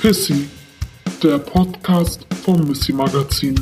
[0.00, 0.48] Pissy,
[1.22, 3.54] der Podcast vom Missy Magazin.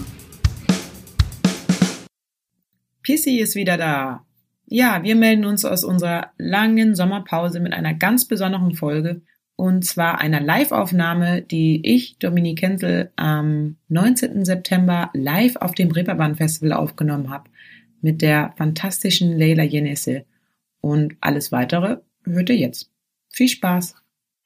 [3.03, 4.25] Pissy ist wieder da.
[4.65, 9.23] Ja, wir melden uns aus unserer langen Sommerpause mit einer ganz besonderen Folge
[9.57, 14.45] und zwar einer Live-Aufnahme, die ich, Dominik Kenzel, am 19.
[14.45, 17.51] September live auf dem Reeperbahn Festival aufgenommen habe
[18.01, 20.25] mit der fantastischen Leila Jenese.
[20.81, 22.93] Und alles weitere hört ihr jetzt.
[23.29, 23.97] Viel Spaß!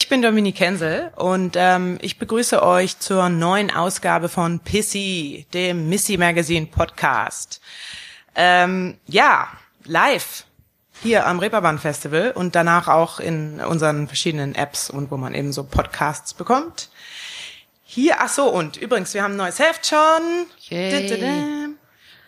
[0.02, 5.88] Ich bin Dominik Kensel und ähm, ich begrüße euch zur neuen Ausgabe von Pissy, dem
[5.88, 7.60] Missy Magazine Podcast.
[8.34, 9.46] Ähm, ja,
[9.84, 10.44] live
[11.02, 15.52] hier am Reeperbahn Festival und danach auch in unseren verschiedenen Apps und wo man eben
[15.52, 16.90] so Podcasts bekommt.
[17.84, 20.46] Hier, ach so, und übrigens, wir haben ein neues Heft schon.
[20.68, 21.76] Yay.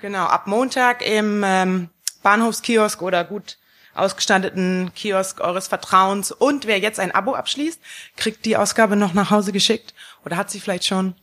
[0.00, 1.90] Genau, ab Montag im ähm,
[2.22, 3.58] Bahnhofskiosk oder gut
[3.94, 6.32] ausgestatteten Kiosk eures Vertrauens.
[6.32, 7.80] Und wer jetzt ein Abo abschließt,
[8.16, 9.94] kriegt die Ausgabe noch nach Hause geschickt
[10.24, 11.14] oder hat sie vielleicht schon.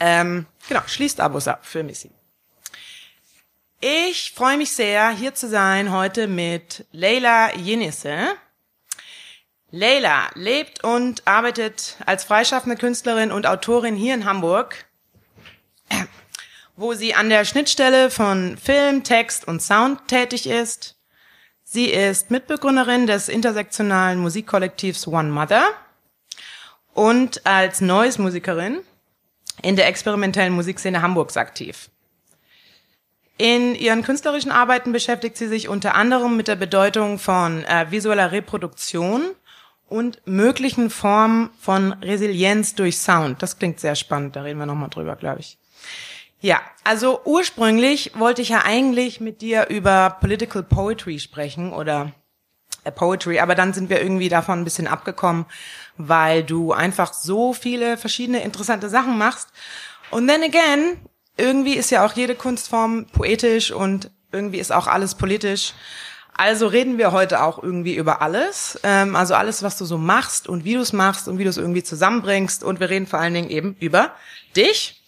[0.00, 2.10] Ähm, genau, schließt Abos ab für Missy.
[3.80, 8.34] Ich freue mich sehr, hier zu sein heute mit Leila Yenisse.
[9.70, 14.86] Leila lebt und arbeitet als freischaffende Künstlerin und Autorin hier in Hamburg,
[16.76, 20.93] wo sie an der Schnittstelle von Film, Text und Sound tätig ist.
[21.74, 25.64] Sie ist Mitbegründerin des intersektionalen Musikkollektivs One Mother
[26.92, 28.78] und als Noise Musikerin
[29.60, 31.90] in der experimentellen Musikszene Hamburgs aktiv.
[33.38, 38.30] In ihren künstlerischen Arbeiten beschäftigt sie sich unter anderem mit der Bedeutung von äh, visueller
[38.30, 39.32] Reproduktion
[39.88, 43.42] und möglichen Formen von Resilienz durch Sound.
[43.42, 45.58] Das klingt sehr spannend, da reden wir nochmal drüber, glaube ich.
[46.40, 52.12] Ja, also ursprünglich wollte ich ja eigentlich mit dir über Political Poetry sprechen oder
[52.84, 55.46] äh, Poetry, aber dann sind wir irgendwie davon ein bisschen abgekommen,
[55.96, 59.48] weil du einfach so viele verschiedene interessante Sachen machst.
[60.10, 60.98] Und then again,
[61.36, 65.72] irgendwie ist ja auch jede Kunstform poetisch und irgendwie ist auch alles politisch.
[66.36, 70.48] Also reden wir heute auch irgendwie über alles, ähm, also alles, was du so machst
[70.48, 72.64] und wie du es machst und wie du es irgendwie zusammenbringst.
[72.64, 74.10] Und wir reden vor allen Dingen eben über
[74.56, 75.03] dich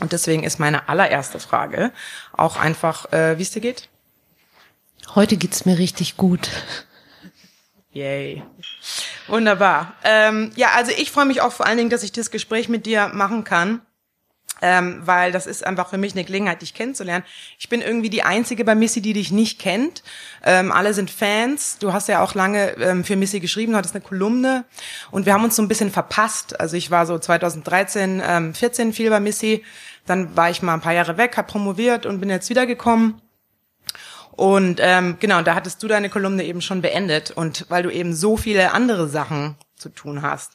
[0.00, 1.92] und deswegen ist meine allererste Frage
[2.32, 3.88] auch einfach, äh, wie es dir geht.
[5.14, 6.48] Heute geht's mir richtig gut.
[7.92, 8.42] Yay.
[9.28, 9.94] Wunderbar.
[10.02, 12.86] Ähm, ja, also ich freue mich auch vor allen Dingen, dass ich das Gespräch mit
[12.86, 13.82] dir machen kann.
[14.66, 17.22] Ähm, weil das ist einfach für mich eine Gelegenheit, dich kennenzulernen.
[17.58, 20.02] Ich bin irgendwie die Einzige bei Missy, die dich nicht kennt.
[20.42, 21.76] Ähm, alle sind Fans.
[21.80, 24.64] Du hast ja auch lange ähm, für Missy geschrieben, hattest eine Kolumne
[25.10, 26.58] und wir haben uns so ein bisschen verpasst.
[26.58, 29.62] Also ich war so 2013, ähm, 14 viel bei Missy,
[30.06, 33.20] dann war ich mal ein paar Jahre weg, habe promoviert und bin jetzt wiedergekommen.
[34.30, 38.14] Und ähm, genau, da hattest du deine Kolumne eben schon beendet und weil du eben
[38.14, 40.52] so viele andere Sachen zu tun hast.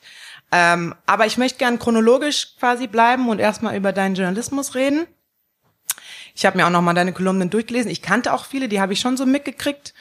[0.52, 5.06] Ähm, aber ich möchte gern chronologisch quasi bleiben und erstmal über deinen Journalismus reden.
[6.34, 7.92] Ich habe mir auch nochmal deine Kolumnen durchgelesen.
[7.92, 9.94] Ich kannte auch viele, die habe ich schon so mitgekriegt.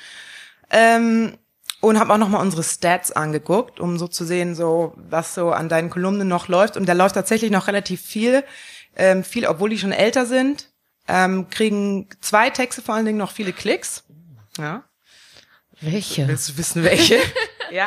[0.71, 1.37] Ähm,
[1.81, 5.69] und habe auch nochmal unsere Stats angeguckt, um so zu sehen, so was so an
[5.69, 6.77] deinen Kolumnen noch läuft.
[6.77, 8.43] Und da läuft tatsächlich noch relativ viel,
[8.97, 10.71] ähm, viel, obwohl die schon älter sind,
[11.07, 14.05] ähm, kriegen zwei Texte vor allen Dingen noch viele Klicks.
[14.59, 14.85] Ja.
[15.81, 16.27] Welche?
[16.27, 17.19] Willst du wissen, welche?
[17.71, 17.87] ja.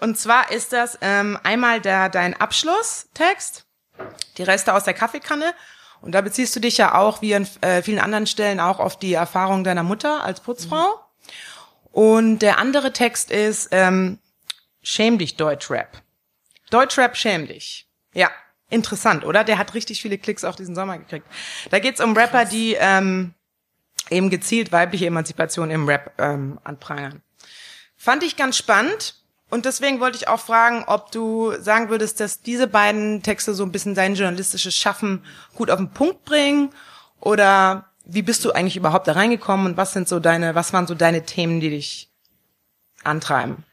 [0.00, 3.66] Und zwar ist das ähm, einmal der, dein Abschlusstext,
[4.36, 5.54] die Reste aus der Kaffeekanne.
[6.00, 8.98] Und da beziehst du dich ja auch, wie an äh, vielen anderen Stellen, auch auf
[8.98, 10.94] die Erfahrung deiner Mutter als Putzfrau.
[10.94, 11.90] Mhm.
[11.90, 14.18] Und der andere Text ist ähm,
[14.82, 16.02] Schäm dich, Deutschrap.
[16.70, 17.86] Deutschrap, schäm dich.
[18.14, 18.30] Ja,
[18.70, 19.44] interessant, oder?
[19.44, 21.26] Der hat richtig viele Klicks auch diesen Sommer gekriegt.
[21.70, 23.34] Da geht's um Rapper, die ähm,
[24.08, 27.22] eben gezielt weibliche Emanzipation im Rap ähm, anprangern.
[27.98, 29.16] Fand ich ganz spannend
[29.50, 33.64] und deswegen wollte ich auch fragen, ob du sagen würdest, dass diese beiden Texte so
[33.64, 35.24] ein bisschen dein journalistisches Schaffen
[35.56, 36.70] gut auf den Punkt bringen
[37.20, 40.86] oder wie bist du eigentlich überhaupt da reingekommen und was sind so deine, was waren
[40.86, 42.08] so deine Themen, die dich
[43.02, 43.64] antreiben?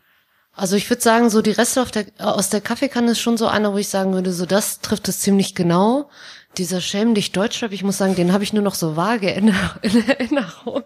[0.53, 3.73] Also ich würde sagen, so die Reste der, aus der Kaffeekanne ist schon so einer,
[3.73, 6.09] wo ich sagen würde, so das trifft es ziemlich genau
[6.57, 10.09] dieser schämlich Deutschrap, ich muss sagen, den habe ich nur noch so vage in, in
[10.09, 10.83] Erinnerung.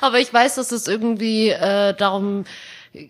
[0.00, 2.44] Aber ich weiß, dass es irgendwie äh, darum,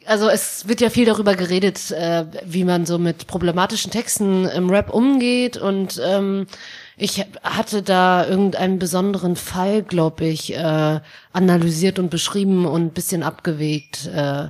[0.06, 4.70] also es wird ja viel darüber geredet, äh, wie man so mit problematischen Texten im
[4.70, 6.46] Rap umgeht und ähm,
[6.96, 11.00] ich hatte da irgendeinen besonderen Fall, glaube ich, äh,
[11.32, 14.06] analysiert und beschrieben und bisschen abgewegt.
[14.06, 14.48] Äh,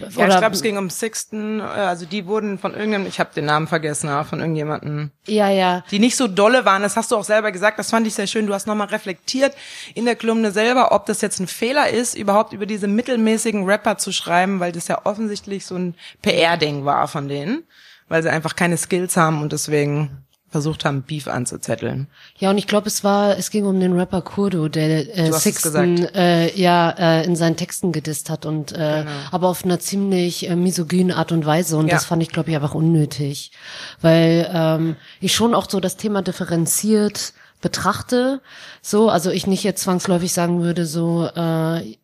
[0.00, 3.30] ja, ich glaube, es ging um Sixten, äh, also die wurden von irgendeinem, ich habe
[3.34, 5.12] den Namen vergessen, von irgendjemanden.
[5.26, 5.84] Ja, ja.
[5.90, 8.26] Die nicht so dolle waren, das hast du auch selber gesagt, das fand ich sehr
[8.26, 8.46] schön.
[8.46, 9.54] Du hast nochmal reflektiert
[9.94, 13.98] in der Kolumne selber, ob das jetzt ein Fehler ist, überhaupt über diese mittelmäßigen Rapper
[13.98, 17.64] zu schreiben, weil das ja offensichtlich so ein PR-Ding war von denen.
[18.08, 22.08] weil sie einfach keine Skills haben und deswegen versucht haben, Beef anzuzetteln.
[22.38, 26.04] Ja, und ich glaube, es war, es ging um den Rapper Kurdo, der äh, Sixten
[26.14, 29.10] äh, ja äh, in seinen Texten gedisst hat und äh, Genau.
[29.30, 31.94] aber auf einer ziemlich äh, misogynen Art und Weise und Ja.
[31.94, 33.52] das fand ich glaube ich einfach unnötig,
[34.00, 37.32] weil ähm, ich schon auch so das Thema differenziert
[37.62, 38.40] betrachte,
[38.82, 41.96] so also ich nicht jetzt zwangsläufig sagen würde so äh,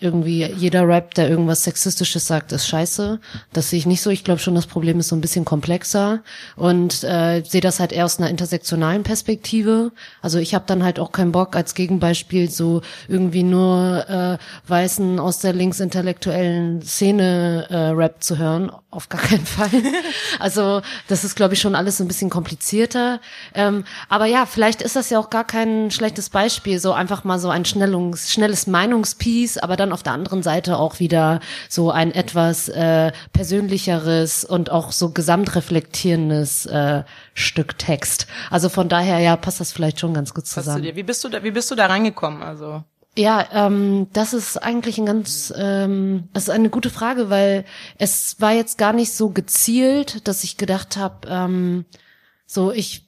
[0.00, 3.20] irgendwie jeder Rap, der irgendwas Sexistisches sagt, ist scheiße.
[3.52, 4.10] Das sehe ich nicht so.
[4.10, 6.20] Ich glaube schon, das Problem ist so ein bisschen komplexer
[6.56, 9.92] und äh, sehe das halt eher aus einer intersektionalen Perspektive.
[10.22, 14.38] Also ich habe dann halt auch keinen Bock als Gegenbeispiel so irgendwie nur äh,
[14.68, 18.70] Weißen aus der linksintellektuellen Szene äh, Rap zu hören.
[18.90, 19.70] Auf gar keinen Fall.
[20.38, 23.20] also das ist, glaube ich, schon alles so ein bisschen komplizierter.
[23.54, 27.38] Ähm, aber ja, vielleicht ist das ja auch gar kein schlechtes Beispiel, so einfach mal
[27.38, 32.68] so ein schnelles Meinungspiece, aber dann auf der anderen Seite auch wieder so ein etwas
[32.68, 38.26] äh, persönlicheres und auch so gesamtreflektierendes äh, Stück Text.
[38.50, 40.82] Also von daher ja passt das vielleicht schon ganz gut zusammen.
[40.82, 42.42] wie bist du da, wie bist du da reingekommen?
[42.42, 42.82] Also
[43.16, 47.64] Ja, ähm, das ist eigentlich ein ganz, ähm, das ist eine gute Frage, weil
[47.98, 51.84] es war jetzt gar nicht so gezielt, dass ich gedacht habe, ähm,
[52.46, 53.05] so ich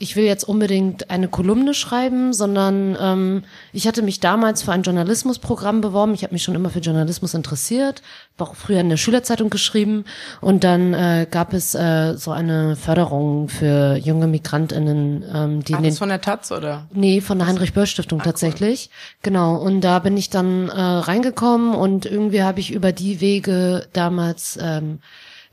[0.00, 3.42] ich will jetzt unbedingt eine Kolumne schreiben, sondern ähm,
[3.72, 6.14] ich hatte mich damals für ein Journalismusprogramm beworben.
[6.14, 8.02] Ich habe mich schon immer für Journalismus interessiert,
[8.38, 10.04] habe auch früher in der Schülerzeitung geschrieben
[10.40, 15.82] und dann äh, gab es äh, so eine Förderung für junge Migrantinnen, ähm, die Ach,
[15.82, 16.86] den von der Taz oder?
[16.92, 18.90] Nee, von der Heinrich-Böll-Stiftung tatsächlich.
[19.22, 19.56] Genau.
[19.56, 24.60] Und da bin ich dann äh, reingekommen und irgendwie habe ich über die Wege damals
[24.62, 25.00] ähm,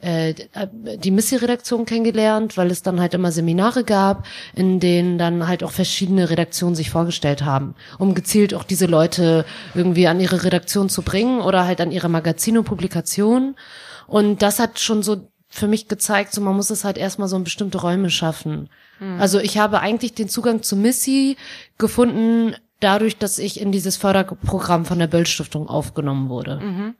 [0.06, 0.36] äh,
[0.98, 5.72] die Missy-Redaktion kennengelernt, weil es dann halt immer Seminare gab, in denen dann halt auch
[5.72, 11.02] verschiedene Redaktionen sich vorgestellt haben, um gezielt auch diese Leute irgendwie an ihre Redaktion zu
[11.02, 13.56] bringen oder halt an ihre Magazine und Publikationen.
[14.06, 17.38] Und das hat schon so für mich gezeigt, so man muss es halt erstmal so
[17.38, 18.70] in bestimmte Räume schaffen.
[19.20, 21.36] Also ich habe eigentlich den Zugang zu Missy
[21.80, 26.94] gefunden, dadurch, dass ich in dieses Förderprogramm von der Böll Stiftung aufgenommen wurde.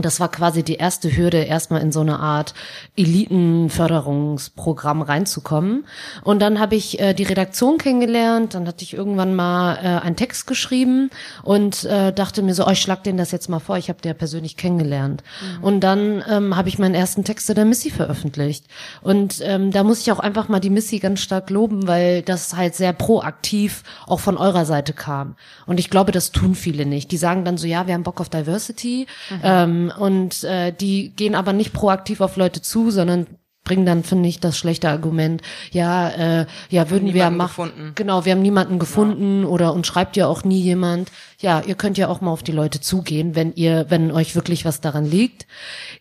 [0.00, 2.54] Das war quasi die erste Hürde, erstmal in so eine Art
[2.96, 5.86] Elitenförderungsprogramm reinzukommen.
[6.22, 10.14] Und dann habe ich äh, die Redaktion kennengelernt, dann hatte ich irgendwann mal äh, einen
[10.14, 11.10] Text geschrieben
[11.42, 14.00] und äh, dachte mir so, oh, ich schlag denen das jetzt mal vor, ich habe
[14.00, 15.24] den ja persönlich kennengelernt.
[15.62, 18.66] Und dann ähm, habe ich meinen ersten Text zu der Missy veröffentlicht.
[19.02, 22.54] Und ähm, da muss ich auch einfach mal die Missy ganz stark loben, weil das
[22.54, 25.34] halt sehr proaktiv auch von eurer Seite kam.
[25.66, 27.10] Und ich glaube, das tun viele nicht.
[27.10, 29.08] Die sagen dann so, ja, wir haben Bock auf Diversity.
[29.42, 33.26] Ähm, und äh, die gehen aber nicht proaktiv auf Leute zu, sondern
[33.68, 37.48] bringen dann, finde ich, das schlechte Argument, ja, äh, ja, würden wir machen.
[37.48, 37.92] gefunden.
[37.94, 41.12] Genau, wir haben niemanden gefunden oder uns schreibt ja auch nie jemand.
[41.38, 44.64] Ja, ihr könnt ja auch mal auf die Leute zugehen, wenn ihr, wenn euch wirklich
[44.64, 45.46] was daran liegt.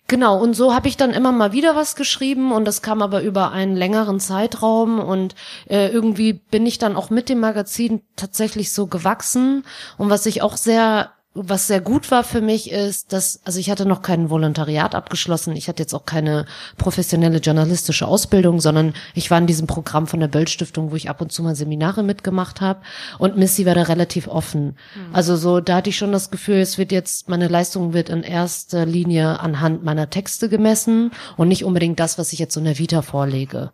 [0.08, 3.22] Genau, und so habe ich dann immer mal wieder was geschrieben und das kam aber
[3.22, 5.36] über einen längeren Zeitraum und
[5.70, 9.66] äh, irgendwie bin ich dann auch mit dem Magazin tatsächlich so gewachsen
[9.98, 13.70] und was ich auch sehr was sehr gut war für mich ist, dass, also ich
[13.70, 16.46] hatte noch kein Volontariat abgeschlossen, ich hatte jetzt auch keine
[16.78, 21.10] professionelle journalistische Ausbildung, sondern ich war in diesem Programm von der Böll Stiftung, wo ich
[21.10, 22.82] ab und zu mal Seminare mitgemacht habe
[23.20, 24.76] und Missy war da relativ offen.
[25.14, 28.24] Also so, da hatte ich schon das Gefühl, es wird jetzt, meine Leistung wird in
[28.24, 32.66] erster Linie anhand meiner Texte gemessen und nicht unbedingt das, was ich jetzt so in
[32.66, 33.72] der Vita vorlege.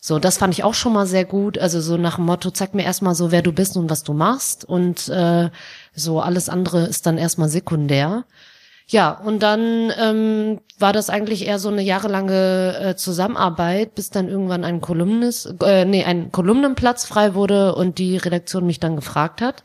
[0.00, 1.58] So, das fand ich auch schon mal sehr gut.
[1.58, 4.12] Also so nach dem Motto, zeig mir erstmal so, wer du bist und was du
[4.12, 4.64] machst.
[4.64, 5.50] Und äh,
[5.94, 8.24] so alles andere ist dann erstmal sekundär.
[8.90, 14.28] Ja, und dann ähm, war das eigentlich eher so eine jahrelange äh, Zusammenarbeit, bis dann
[14.28, 19.42] irgendwann ein Kolumnist, äh, nee, ein Kolumnenplatz frei wurde und die Redaktion mich dann gefragt
[19.42, 19.62] hat.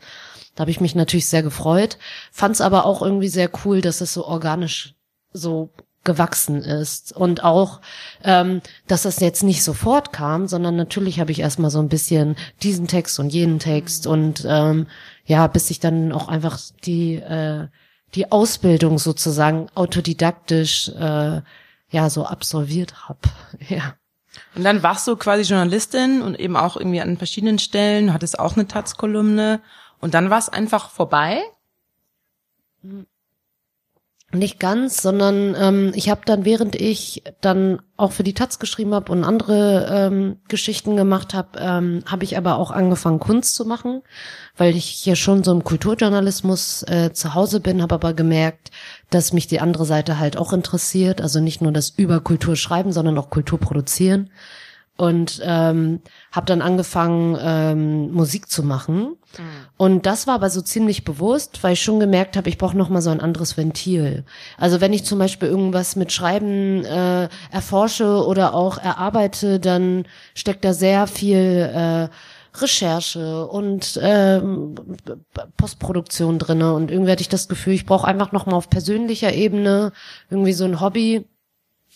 [0.54, 1.96] Da habe ich mich natürlich sehr gefreut,
[2.32, 4.94] fand es aber auch irgendwie sehr cool, dass es so organisch
[5.32, 5.70] so
[6.04, 7.80] gewachsen ist und auch,
[8.22, 12.36] ähm, dass das jetzt nicht sofort kam, sondern natürlich habe ich erstmal so ein bisschen
[12.62, 14.86] diesen Text und jenen Text und ähm,
[15.24, 17.68] ja, bis ich dann auch einfach die äh,
[18.14, 21.40] die Ausbildung sozusagen autodidaktisch äh,
[21.90, 23.20] ja so absolviert habe.
[23.68, 23.94] Ja.
[24.56, 28.56] Und dann warst du quasi Journalistin und eben auch irgendwie an verschiedenen Stellen, hattest auch
[28.56, 29.60] eine Taz-Kolumne
[30.00, 31.40] und dann war es einfach vorbei.
[34.34, 38.92] Nicht ganz, sondern ähm, ich habe dann, während ich dann auch für die Taz geschrieben
[38.92, 43.64] habe und andere ähm, Geschichten gemacht habe, ähm, habe ich aber auch angefangen, Kunst zu
[43.64, 44.02] machen,
[44.56, 48.72] weil ich hier schon so im Kulturjournalismus äh, zu Hause bin, habe aber gemerkt,
[49.10, 52.92] dass mich die andere Seite halt auch interessiert, also nicht nur das über Kultur schreiben,
[52.92, 54.30] sondern auch Kultur produzieren.
[54.96, 59.16] Und ähm, habe dann angefangen ähm, Musik zu machen.
[59.76, 62.88] Und das war aber so ziemlich bewusst, weil ich schon gemerkt habe, ich brauche noch
[62.88, 64.24] mal so ein anderes Ventil.
[64.56, 70.64] Also wenn ich zum Beispiel irgendwas mit Schreiben äh, erforsche oder auch erarbeite, dann steckt
[70.64, 72.08] da sehr viel äh,
[72.56, 74.76] Recherche und ähm,
[75.56, 76.72] Postproduktion drinne.
[76.72, 79.92] Und irgendwie hatte ich das Gefühl, ich brauche einfach noch mal auf persönlicher Ebene
[80.30, 81.26] irgendwie so ein Hobby,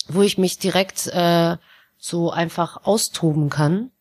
[0.09, 1.55] wo ich mich direkt äh,
[1.99, 3.91] so einfach austoben kann.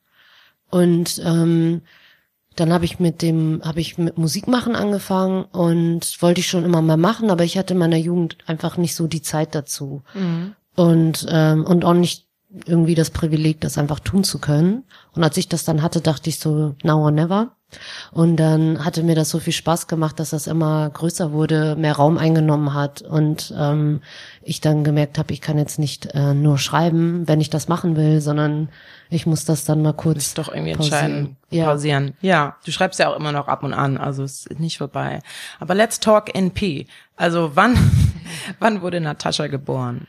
[0.71, 1.83] Und ähm,
[2.57, 6.64] dann habe ich mit dem, habe ich mit Musik machen angefangen und wollte ich schon
[6.64, 10.02] immer mal machen, aber ich hatte in meiner Jugend einfach nicht so die Zeit dazu.
[10.75, 12.27] Und, ähm, und auch nicht
[12.67, 14.85] irgendwie das Privileg, das einfach tun zu können.
[15.14, 17.52] Und als ich das dann hatte, dachte ich so, now or never.
[18.12, 21.93] Und dann hatte mir das so viel Spaß gemacht, dass das immer größer wurde, mehr
[21.97, 24.00] Raum eingenommen hat und ähm,
[24.43, 27.95] ich dann gemerkt habe, ich kann jetzt nicht äh, nur schreiben, wenn ich das machen
[27.95, 28.71] will, sondern
[29.11, 31.02] ich muss das dann mal kurz ist doch irgendwie pausieren.
[31.05, 31.67] entscheiden, Ja.
[31.67, 32.14] pausieren.
[32.23, 35.21] Ja, du schreibst ja auch immer noch ab und an, also es ist nicht vorbei.
[35.61, 36.87] Aber let's talk NP.
[37.17, 37.76] Also wann,
[38.61, 40.07] wann wurde Natascha geboren?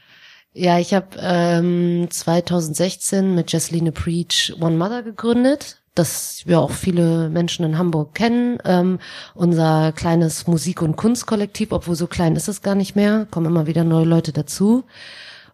[0.54, 7.30] Ja, ich habe ähm, 2016 mit Jesseline Preach One Mother gegründet, das wir auch viele
[7.30, 8.58] Menschen in Hamburg kennen.
[8.66, 9.00] Ähm,
[9.36, 13.68] unser kleines Musik- und Kunstkollektiv, obwohl so klein ist es gar nicht mehr, kommen immer
[13.68, 14.86] wieder neue Leute dazu.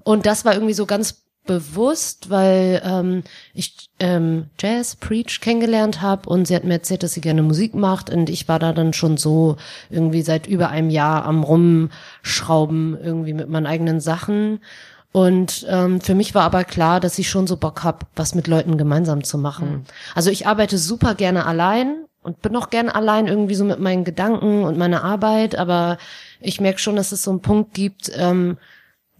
[0.03, 3.23] Und das war irgendwie so ganz bewusst, weil ähm,
[3.53, 7.75] ich ähm, Jazz Preach kennengelernt habe und sie hat mir erzählt, dass sie gerne Musik
[7.75, 9.57] macht und ich war da dann schon so
[9.89, 14.59] irgendwie seit über einem Jahr am rumschrauben irgendwie mit meinen eigenen Sachen
[15.15, 18.47] und ähm, für mich war aber klar, dass ich schon so Bock hab, was mit
[18.47, 19.85] Leuten gemeinsam zu machen.
[20.13, 24.03] Also ich arbeite super gerne allein und bin auch gerne allein irgendwie so mit meinen
[24.03, 25.99] Gedanken und meiner Arbeit, aber
[26.41, 28.57] ich merke schon, dass es so einen Punkt gibt, ähm,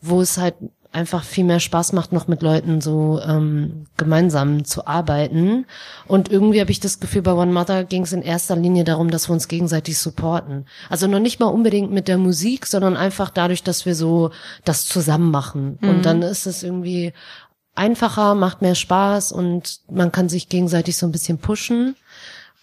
[0.01, 0.55] wo es halt
[0.95, 5.65] einfach viel mehr Spaß macht, noch mit Leuten so ähm, gemeinsam zu arbeiten.
[6.07, 9.11] Und irgendwie habe ich das Gefühl, bei One Mother ging es in erster Linie darum,
[9.11, 10.65] dass wir uns gegenseitig supporten.
[10.89, 14.31] Also noch nicht mal unbedingt mit der Musik, sondern einfach dadurch, dass wir so
[14.63, 15.77] das zusammen machen.
[15.81, 17.13] Und dann ist es irgendwie
[17.75, 21.95] einfacher, macht mehr Spaß und man kann sich gegenseitig so ein bisschen pushen.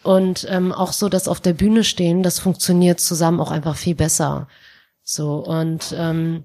[0.03, 3.95] Und ähm, auch so das auf der Bühne stehen, das funktioniert zusammen auch einfach viel
[3.95, 4.49] besser.
[5.05, 6.45] So und ähm,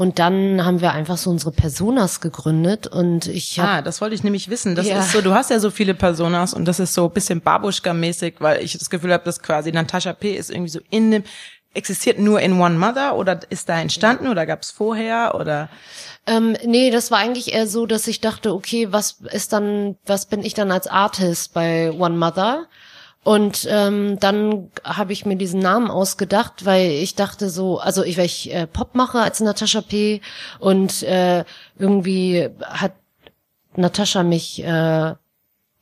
[0.00, 4.14] und dann haben wir einfach so unsere Personas gegründet und ich habe Ah, das wollte
[4.14, 4.74] ich nämlich wissen.
[4.74, 4.98] Das Ja.
[4.98, 8.36] ist so, du hast ja so viele Personas und das ist so ein bisschen Babuschka-mäßig,
[8.38, 10.32] weil ich das Gefühl habe, dass quasi Natascha P.
[10.34, 11.24] ist irgendwie so in dem,
[11.74, 15.68] existiert nur in One Mother oder ist da entstanden oder gab es vorher oder?
[16.26, 20.24] Ähm, nee, das war eigentlich eher so, dass ich dachte, okay, was ist dann, was
[20.24, 22.64] bin ich dann als Artist bei One Mother?
[23.22, 28.16] Und ähm, dann habe ich mir diesen Namen ausgedacht, weil ich dachte so, also ich,
[28.16, 30.22] weil ich äh, Pop mache als Natascha P.
[30.58, 31.44] und äh,
[31.78, 32.92] irgendwie hat
[33.76, 35.14] Natascha mich äh,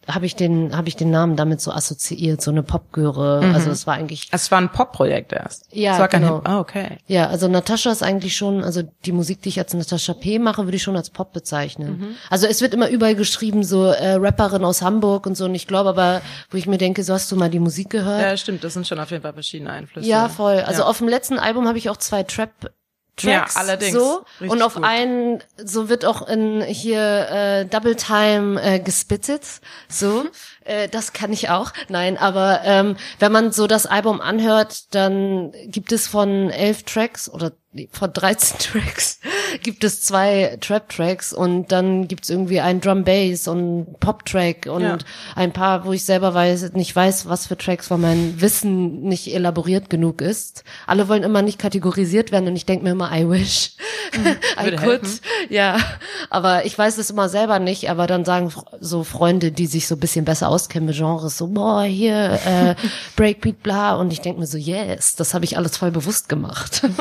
[0.09, 3.41] habe ich den habe ich den Namen damit so assoziiert, so eine Popgöre.
[3.55, 5.67] Also es war eigentlich Es war ein Pop-Projekt erst.
[5.73, 6.37] Ja, es war kein genau.
[6.37, 6.99] Hip- Ah, okay.
[7.07, 10.39] Ja, also Natascha ist eigentlich schon, also die Musik, die ich als Natascha P.
[10.39, 12.17] mache, würde ich schon als Pop bezeichnen.
[12.31, 15.45] Also es wird immer überall geschrieben, so äh, Rapperin aus Hamburg und so.
[15.45, 18.23] Und ich glaube aber, wo ich mir denke, so hast du mal die Musik gehört?
[18.23, 18.65] Ja, stimmt.
[18.65, 20.09] Das sind schon auf jeden Fall verschiedene Einflüsse.
[20.09, 20.61] Ja, voll.
[20.61, 20.89] Also Ja.
[20.89, 22.51] auf dem letzten Album habe ich auch zwei Trap
[23.19, 23.93] Tracks Ja, allerdings.
[23.93, 24.85] so Richtig und auf gut.
[24.85, 29.43] einen so wird auch in hier äh, Double Time äh, gespittet
[29.89, 30.25] so
[30.65, 35.53] äh, das kann ich auch nein aber ähm, wenn man so das Album anhört dann
[35.67, 39.21] gibt es von elf Tracks oder nee, von 13 Tracks
[39.63, 44.67] gibt es zwei Trap Tracks und dann gibt's irgendwie einen Drum Bass und Pop Track
[44.71, 44.99] und Ja.
[45.37, 49.33] ein paar wo ich selber weiß nicht weiß was für Tracks weil mein Wissen nicht
[49.35, 53.29] elaboriert genug ist alle wollen immer nicht kategorisiert werden und ich denke mir immer I
[53.29, 53.73] wish
[54.15, 54.25] I Mhm.
[54.65, 55.21] Würde could helfen.
[55.51, 55.77] ja
[56.31, 58.51] aber ich weiß es immer selber nicht aber dann sagen
[58.81, 62.75] so Freunde die sich so ein bisschen besser auskennen mit Genres so boah hier äh,
[63.17, 66.83] Breakbeat bla und ich denke mir so yes das habe ich alles voll bewusst gemacht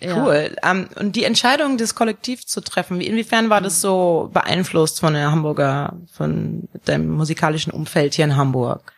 [0.00, 0.24] Ja.
[0.24, 0.56] Cool.
[0.62, 5.14] Ähm, und die Entscheidung, das Kollektiv zu treffen, wie, inwiefern war das so beeinflusst von
[5.14, 8.92] der Hamburger, von dem musikalischen Umfeld hier in Hamburg?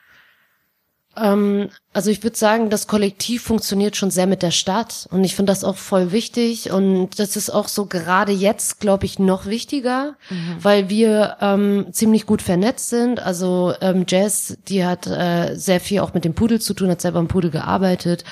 [1.17, 5.35] Ähm, also ich würde sagen, das Kollektiv funktioniert schon sehr mit der Stadt und ich
[5.35, 9.47] finde das auch voll wichtig und das ist auch so gerade jetzt, glaube ich, noch
[9.47, 10.17] wichtiger,
[10.61, 13.21] weil wir ähm, ziemlich gut vernetzt sind.
[13.21, 17.01] Also ähm, Jazz, die hat äh, sehr viel auch mit dem Pudel zu tun, hat
[17.01, 18.25] selber im Pudel gearbeitet.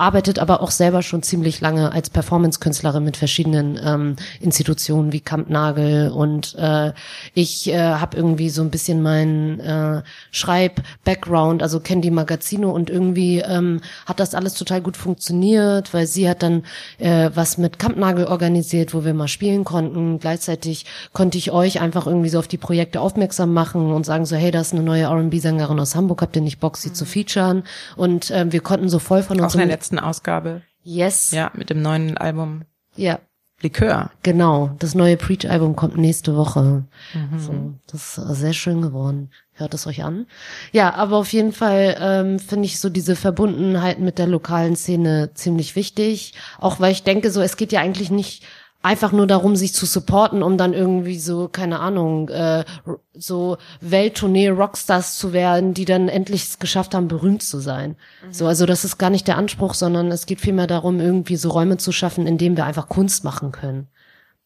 [0.00, 6.10] Arbeitet aber auch selber schon ziemlich lange als Performance-Künstlerin mit verschiedenen ähm, Institutionen wie Kampnagel
[6.10, 6.92] und äh,
[7.34, 12.88] ich äh, habe irgendwie so ein bisschen meinen äh, Schreib-Background, also kenne die Magazine und
[12.88, 16.64] irgendwie ähm, hat das alles total gut funktioniert, weil sie hat dann
[16.98, 20.18] äh, was mit Kampnagel organisiert, wo wir mal spielen konnten.
[20.18, 24.36] Gleichzeitig konnte ich euch einfach irgendwie so auf die Projekte aufmerksam machen und sagen so,
[24.36, 26.94] hey, da ist eine neue R&B-Sängerin aus Hamburg, habt ihr nicht Bock, sie mhm.
[26.94, 27.64] zu featuren?
[27.96, 29.54] Und äh, wir konnten so voll von uns
[29.90, 30.62] letzten Ausgabe.
[30.82, 31.32] Yes.
[31.32, 32.62] Ja, mit dem neuen Album.
[32.96, 33.18] Ja.
[33.62, 34.10] Likör.
[34.22, 34.70] Genau.
[34.78, 36.84] Das neue Preach-Album kommt nächste Woche.
[37.12, 37.38] Mhm.
[37.38, 39.30] So, das ist sehr schön geworden.
[39.52, 40.26] Hört es euch an.
[40.72, 45.32] Ja, aber auf jeden Fall ähm, finde ich so diese Verbundenheit mit der lokalen Szene
[45.34, 46.32] ziemlich wichtig.
[46.58, 48.44] Auch weil ich denke, so es geht ja eigentlich nicht
[48.82, 52.64] einfach nur darum, sich zu supporten, um dann irgendwie so, keine Ahnung, äh,
[53.12, 57.96] so Welttournee Rockstars zu werden, die dann endlich es geschafft haben, berühmt zu sein.
[58.26, 58.32] Mhm.
[58.32, 61.50] So, also das ist gar nicht der Anspruch, sondern es geht vielmehr darum, irgendwie so
[61.50, 63.88] Räume zu schaffen, in denen wir einfach Kunst machen können.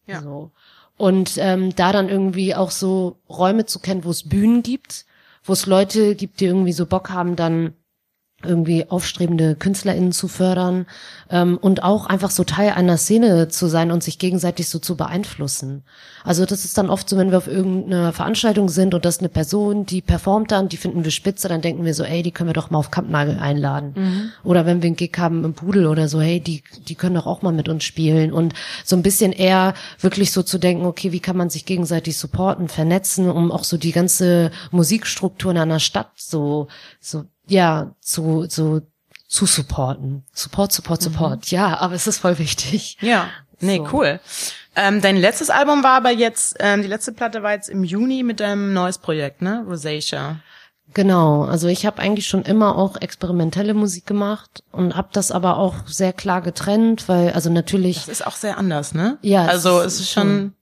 [0.06, 0.20] Ja.
[0.20, 0.50] So.
[0.96, 5.06] Und ähm, da dann irgendwie auch so Räume zu kennen, wo es Bühnen gibt,
[5.44, 7.74] wo es Leute gibt, die irgendwie so Bock haben, dann
[8.46, 10.86] irgendwie aufstrebende KünstlerInnen zu fördern
[11.30, 14.96] ähm, und auch einfach so Teil einer Szene zu sein und sich gegenseitig so zu
[14.96, 15.82] beeinflussen.
[16.22, 19.20] Also das ist dann oft so, wenn wir auf irgendeiner Veranstaltung sind und das ist
[19.20, 22.30] eine Person, die performt dann, die finden wir spitze, dann denken wir so, ey, die
[22.30, 23.92] können wir doch mal auf Kampnagel einladen.
[23.94, 24.30] Mhm.
[24.42, 27.26] Oder wenn wir einen Gig haben im Pudel oder so, hey, die, die können doch
[27.26, 31.12] auch mal mit uns spielen und so ein bisschen eher wirklich so zu denken, okay,
[31.12, 35.80] wie kann man sich gegenseitig supporten, vernetzen, um auch so die ganze Musikstruktur in einer
[35.80, 36.68] Stadt so,
[37.00, 38.86] so ja, zu, zu,
[39.28, 40.24] zu supporten.
[40.32, 41.04] Support, Support, mhm.
[41.04, 41.52] Support.
[41.52, 41.56] Mhm.
[41.56, 42.98] Ja, aber es ist voll wichtig.
[43.00, 43.28] Ja,
[43.60, 43.88] nee, so.
[43.92, 44.20] cool.
[44.76, 48.22] Ähm, dein letztes Album war aber jetzt, ähm, die letzte Platte war jetzt im Juni
[48.22, 49.64] mit deinem neues Projekt, ne?
[49.68, 50.40] Rosacea.
[50.92, 55.56] Genau, also ich habe eigentlich schon immer auch experimentelle Musik gemacht und habe das aber
[55.56, 59.18] auch sehr klar getrennt, weil also natürlich Das ist auch sehr anders, ne?
[59.22, 59.46] Ja.
[59.46, 60.54] Also es ist schon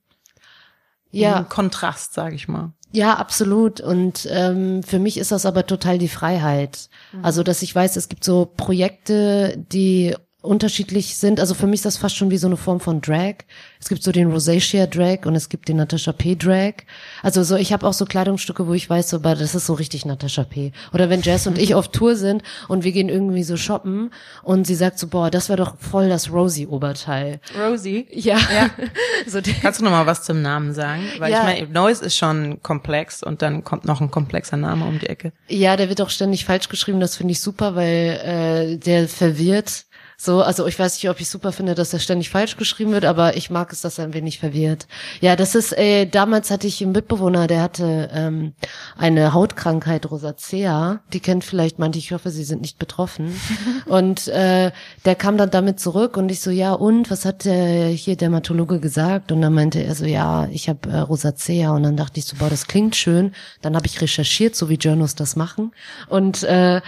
[1.11, 1.37] ja.
[1.37, 2.73] ein Kontrast, sage ich mal.
[2.93, 3.81] Ja, absolut.
[3.81, 6.89] Und ähm, für mich ist das aber total die Freiheit.
[7.13, 7.25] Mhm.
[7.25, 11.39] Also, dass ich weiß, es gibt so Projekte, die unterschiedlich sind.
[11.39, 13.37] Also für mich ist das fast schon wie so eine Form von Drag.
[13.81, 16.75] Es gibt so den Rosacea Drag und es gibt den Natasha P Drag.
[17.23, 19.75] Also so, ich habe auch so Kleidungsstücke, wo ich weiß, so, aber das ist so
[19.75, 20.73] richtig Natasha P.
[20.93, 24.11] Oder wenn Jess und ich auf Tour sind und wir gehen irgendwie so shoppen
[24.43, 27.41] und sie sagt so, boah, das wäre doch voll das Rosie Oberteil.
[27.57, 28.09] Rosie?
[28.11, 28.37] Ja.
[28.37, 28.71] ja.
[29.29, 31.05] so Kannst du noch mal was zum Namen sagen?
[31.19, 31.39] Weil ja.
[31.39, 35.09] ich meine, Noise ist schon komplex und dann kommt noch ein komplexer Name um die
[35.09, 35.33] Ecke.
[35.47, 36.99] Ja, der wird auch ständig falsch geschrieben.
[36.99, 39.85] Das finde ich super, weil äh, der verwirrt
[40.25, 43.05] so, also ich weiß nicht, ob ich super finde, dass er ständig falsch geschrieben wird,
[43.05, 44.87] aber ich mag es, dass er ein wenig verwirrt.
[45.21, 48.53] Ja, das ist, äh, damals hatte ich einen Mitbewohner, der hatte ähm,
[48.97, 51.01] eine Hautkrankheit Rosacea.
[51.13, 53.35] Die kennt vielleicht manche, ich hoffe, sie sind nicht betroffen.
[53.87, 54.71] und äh,
[55.05, 58.79] der kam dann damit zurück und ich so, ja und, was hat der hier Dermatologe
[58.79, 59.33] gesagt?
[59.33, 61.73] Und dann meinte er so, ja, ich habe äh, Rosacea.
[61.73, 63.33] Und dann dachte ich so, boah, das klingt schön.
[63.61, 65.73] Dann habe ich recherchiert, so wie Journals das machen.
[66.09, 66.81] Und äh,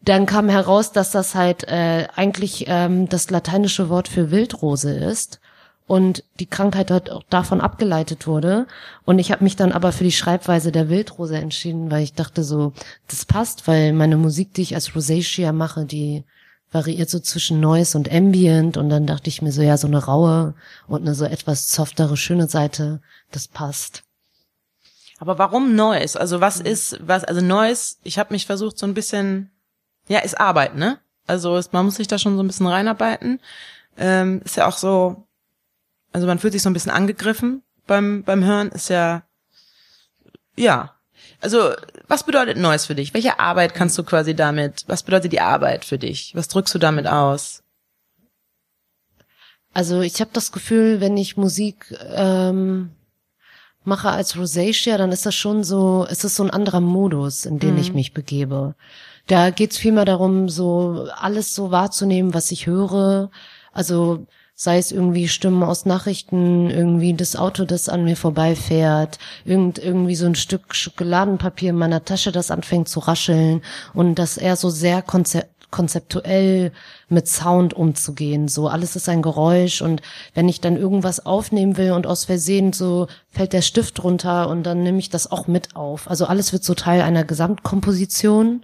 [0.00, 5.40] dann kam heraus, dass das halt äh, eigentlich ähm, das lateinische Wort für Wildrose ist
[5.86, 8.66] und die Krankheit halt auch davon abgeleitet wurde.
[9.04, 12.44] Und ich habe mich dann aber für die Schreibweise der Wildrose entschieden, weil ich dachte
[12.44, 12.74] so,
[13.08, 16.24] das passt, weil meine Musik, die ich als Rosacea mache, die
[16.70, 20.04] variiert so zwischen Noise und Ambient und dann dachte ich mir so, ja, so eine
[20.04, 20.54] raue
[20.86, 24.02] und eine so etwas softere, schöne Seite, das passt.
[25.18, 26.20] Aber warum Noise?
[26.20, 29.50] Also was ist, was, also Noise, ich habe mich versucht so ein bisschen
[30.08, 30.98] ja, ist Arbeit, ne?
[31.26, 33.40] Also ist, man muss sich da schon so ein bisschen reinarbeiten.
[33.96, 35.26] Ähm, ist ja auch so,
[36.12, 39.22] also man fühlt sich so ein bisschen angegriffen beim, beim Hören, ist ja,
[40.56, 40.94] ja.
[41.40, 41.72] Also,
[42.08, 43.14] was bedeutet Neues für dich?
[43.14, 46.32] Welche Arbeit kannst du quasi damit, was bedeutet die Arbeit für dich?
[46.34, 47.62] Was drückst du damit aus?
[49.74, 52.90] Also ich habe das Gefühl, wenn ich Musik ähm,
[53.84, 57.58] mache als Rosacea, dann ist das schon so, ist das so ein anderer Modus, in
[57.58, 57.80] den mhm.
[57.80, 58.74] ich mich begebe.
[59.28, 63.30] Da geht's vielmehr darum, so alles so wahrzunehmen, was ich höre.
[63.72, 69.78] Also sei es irgendwie Stimmen aus Nachrichten, irgendwie das Auto, das an mir vorbeifährt, irgend,
[69.78, 73.62] irgendwie so ein Stück Schokoladenpapier in meiner Tasche, das anfängt zu rascheln
[73.94, 76.72] und das eher so sehr konzept konzeptuell
[77.10, 78.48] mit Sound umzugehen.
[78.48, 80.00] So alles ist ein Geräusch und
[80.32, 84.62] wenn ich dann irgendwas aufnehmen will und aus Versehen so fällt der Stift runter und
[84.62, 86.08] dann nehme ich das auch mit auf.
[86.08, 88.62] Also alles wird so Teil einer Gesamtkomposition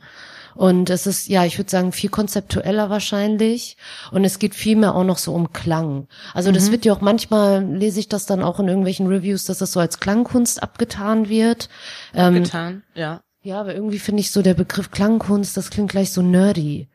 [0.54, 3.76] und es ist, ja, ich würde sagen, viel konzeptueller wahrscheinlich.
[4.10, 6.06] Und es geht viel mehr auch noch so um Klang.
[6.32, 6.54] Also mhm.
[6.54, 9.72] das wird ja auch manchmal, lese ich das dann auch in irgendwelchen Reviews, dass das
[9.72, 11.68] so als Klangkunst abgetan wird.
[12.14, 13.20] Ähm, abgetan, ähm, ja.
[13.42, 16.88] Ja, aber irgendwie finde ich so der Begriff Klangkunst, das klingt gleich so nerdy.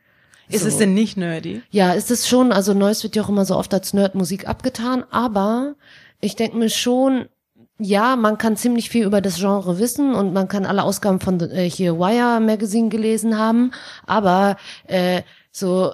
[0.48, 0.68] Ist So.
[0.68, 1.62] es denn nicht nerdy?
[1.70, 5.04] Ja, ist es schon, also Neues wird ja auch immer so oft als Nerdmusik abgetan,
[5.10, 5.76] aber
[6.20, 7.26] ich denke mir schon,
[7.80, 11.40] ja, man kann ziemlich viel über das Genre wissen und man kann alle Ausgaben von
[11.40, 13.72] äh, hier Wire Magazine gelesen haben,
[14.06, 15.92] aber äh, so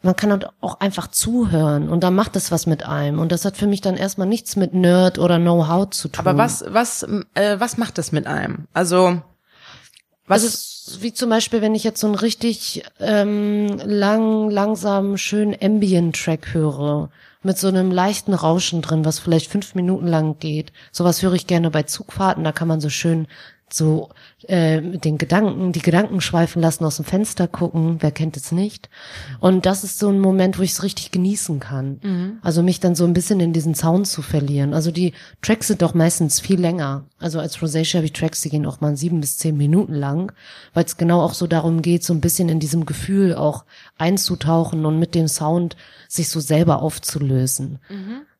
[0.00, 3.44] man kann halt auch einfach zuhören und dann macht das was mit einem und das
[3.44, 6.24] hat für mich dann erstmal nichts mit Nerd oder Know-how zu tun.
[6.24, 7.02] Aber was, was,
[7.34, 8.68] äh, was macht das mit einem?
[8.72, 9.20] Also,
[10.26, 15.54] was Also wie zum Beispiel, wenn ich jetzt so einen richtig ähm, lang, langsam, schönen
[15.60, 17.10] Ambient-Track höre,
[17.42, 20.72] mit so einem leichten Rauschen drin, was vielleicht fünf Minuten lang geht.
[20.92, 23.26] Sowas höre ich gerne bei Zugfahrten, da kann man so schön
[23.74, 24.10] so
[24.46, 28.52] äh, mit den Gedanken, die Gedanken schweifen lassen, aus dem Fenster gucken, wer kennt es
[28.52, 28.88] nicht.
[29.40, 31.98] Und das ist so ein Moment, wo ich es richtig genießen kann.
[32.42, 34.74] Also mich dann so ein bisschen in diesen Sound zu verlieren.
[34.74, 37.04] Also die Tracks sind doch meistens viel länger.
[37.18, 40.32] Also als Rosacea habe ich Tracks, die gehen auch mal sieben bis zehn Minuten lang,
[40.72, 43.64] weil es genau auch so darum geht, so ein bisschen in diesem Gefühl auch
[43.98, 45.76] einzutauchen und mit dem Sound
[46.08, 47.78] sich so selber aufzulösen.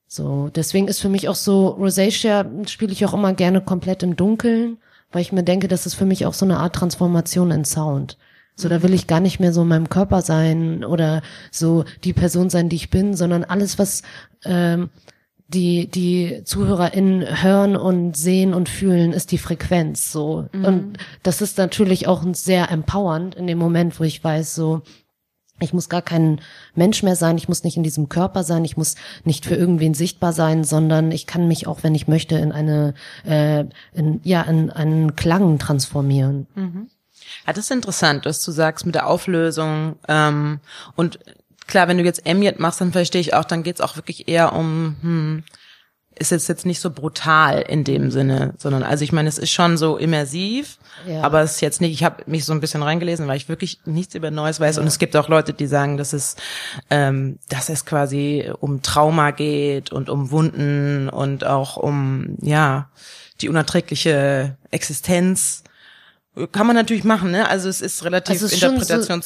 [0.07, 4.17] So, deswegen ist für mich auch so, Rosacea spiele ich auch immer gerne komplett im
[4.17, 4.79] Dunkeln,
[5.13, 8.19] weil ich mir denke, das ist für mich auch so eine Art Transformation in Sound.
[8.55, 12.13] So, da will ich gar nicht mehr so in meinem Körper sein oder so die
[12.13, 14.03] Person sein, die ich bin, sondern alles, was
[14.45, 14.91] ähm,
[15.47, 20.49] die die ZuhörerInnen hören und sehen und fühlen, ist die Frequenz so.
[20.53, 24.83] Und das ist natürlich auch sehr empowernd in dem Moment, wo ich weiß, so,
[25.61, 26.41] ich muss gar kein
[26.75, 28.95] Mensch mehr sein, ich muss nicht in diesem Körper sein, ich muss
[29.25, 32.95] nicht für irgendwen sichtbar sein, sondern ich kann mich auch, wenn ich möchte, in eine,
[33.25, 36.47] äh, in, ja, in einen Klang transformieren.
[37.47, 39.97] Ja, das ist interessant, was du sagst mit der Auflösung.
[40.09, 40.61] Ähm,
[40.97, 41.19] und
[41.67, 44.53] klar, wenn du jetzt Ambient machst, dann verstehe ich auch, dann geht's auch wirklich eher
[44.53, 45.45] um, hm,
[46.19, 49.51] ist jetzt jetzt nicht so brutal in dem Sinne, sondern also ich meine, es ist
[49.51, 51.23] schon so immersiv, Ja.
[51.23, 53.81] aber es ist jetzt nicht, ich habe mich so ein bisschen reingelesen, weil ich wirklich
[53.85, 56.37] nichts über Neues weiß und es gibt auch Leute, die sagen, dass es,
[56.91, 62.91] ähm, dass es quasi um Trauma geht und um Wunden und auch um, ja,
[63.41, 65.63] die unerträgliche Existenz.
[66.53, 67.49] Kann man natürlich machen, ne?
[67.49, 69.23] Also es ist relativ Also es ist schon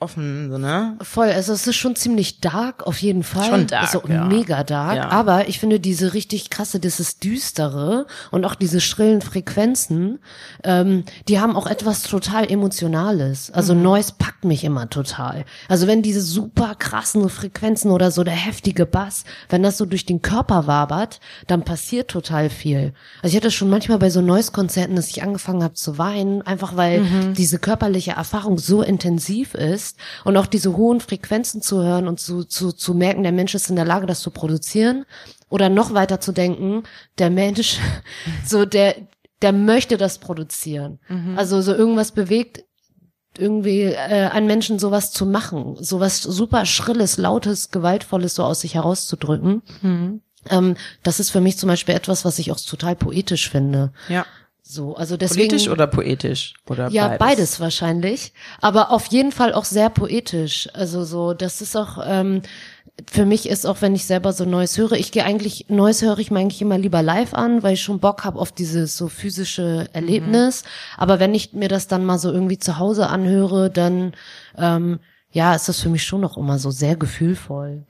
[0.00, 0.96] interpretationsoffen, so, ne?
[1.02, 3.48] Voll, also es ist schon ziemlich dark auf jeden Fall.
[3.48, 4.24] Schon dark, Also ja.
[4.24, 4.96] mega dark.
[4.96, 5.08] Ja.
[5.10, 10.18] Aber ich finde diese richtig krasse, dieses Düstere und auch diese schrillen Frequenzen,
[10.64, 13.50] ähm, die haben auch etwas total Emotionales.
[13.50, 13.82] Also Mhm.
[13.82, 15.44] Noise packt mich immer total.
[15.68, 20.06] Also wenn diese super krassen Frequenzen oder so der heftige Bass, wenn das so durch
[20.06, 22.92] den Körper wabert, dann passiert total viel.
[23.22, 26.76] Also ich hatte schon manchmal bei so Noise-Konzerten, dass ich angefangen habe zu weinen, einfach
[26.76, 27.34] weil Mhm.
[27.34, 29.89] diese körperliche Erfahrung so intensiv ist
[30.24, 33.70] und auch diese hohen Frequenzen zu hören und zu, zu, zu merken, der Mensch ist
[33.70, 35.04] in der Lage, das zu produzieren
[35.48, 36.84] oder noch weiter zu denken,
[37.18, 37.78] der Mensch,
[38.46, 38.94] so der,
[39.42, 40.98] der möchte das produzieren.
[41.36, 42.64] Also so irgendwas bewegt
[43.38, 48.74] irgendwie äh, einen Menschen sowas zu machen, sowas super schrilles, lautes, gewaltvolles so aus sich
[48.74, 49.62] herauszudrücken.
[50.48, 53.92] Ähm, das ist für mich zum Beispiel etwas, was ich auch total poetisch finde.
[54.08, 54.26] Ja.
[54.70, 56.54] So, also deswegen Politisch oder poetisch?
[56.68, 57.18] Oder ja, beides?
[57.18, 57.60] beides.
[57.60, 58.32] wahrscheinlich.
[58.60, 60.68] Aber auf jeden Fall auch sehr poetisch.
[60.74, 62.42] Also so, das ist auch, ähm,
[63.10, 66.18] für mich ist auch, wenn ich selber so Neues höre, ich gehe eigentlich, Neues höre
[66.18, 69.08] ich mir eigentlich immer lieber live an, weil ich schon Bock habe auf dieses so
[69.08, 70.62] physische Erlebnis.
[70.96, 74.12] Aber wenn ich mir das dann mal so irgendwie zu Hause anhöre, dann
[74.56, 75.00] ähm,
[75.32, 77.86] ja, ist das für mich schon noch immer so sehr gefühlvoll.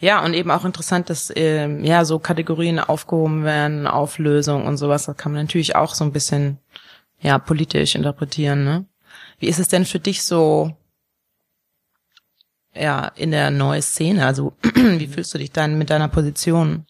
[0.00, 5.06] Ja, und eben auch interessant, dass ähm, ja so Kategorien aufgehoben werden, Auflösung und sowas.
[5.06, 6.58] Das kann man natürlich auch so ein bisschen
[7.20, 8.64] ja politisch interpretieren.
[8.64, 8.86] Ne?
[9.40, 10.76] Wie ist es denn für dich so
[12.74, 14.24] ja in der neuen Szene?
[14.24, 16.86] Also wie fühlst du dich dann mit deiner Position?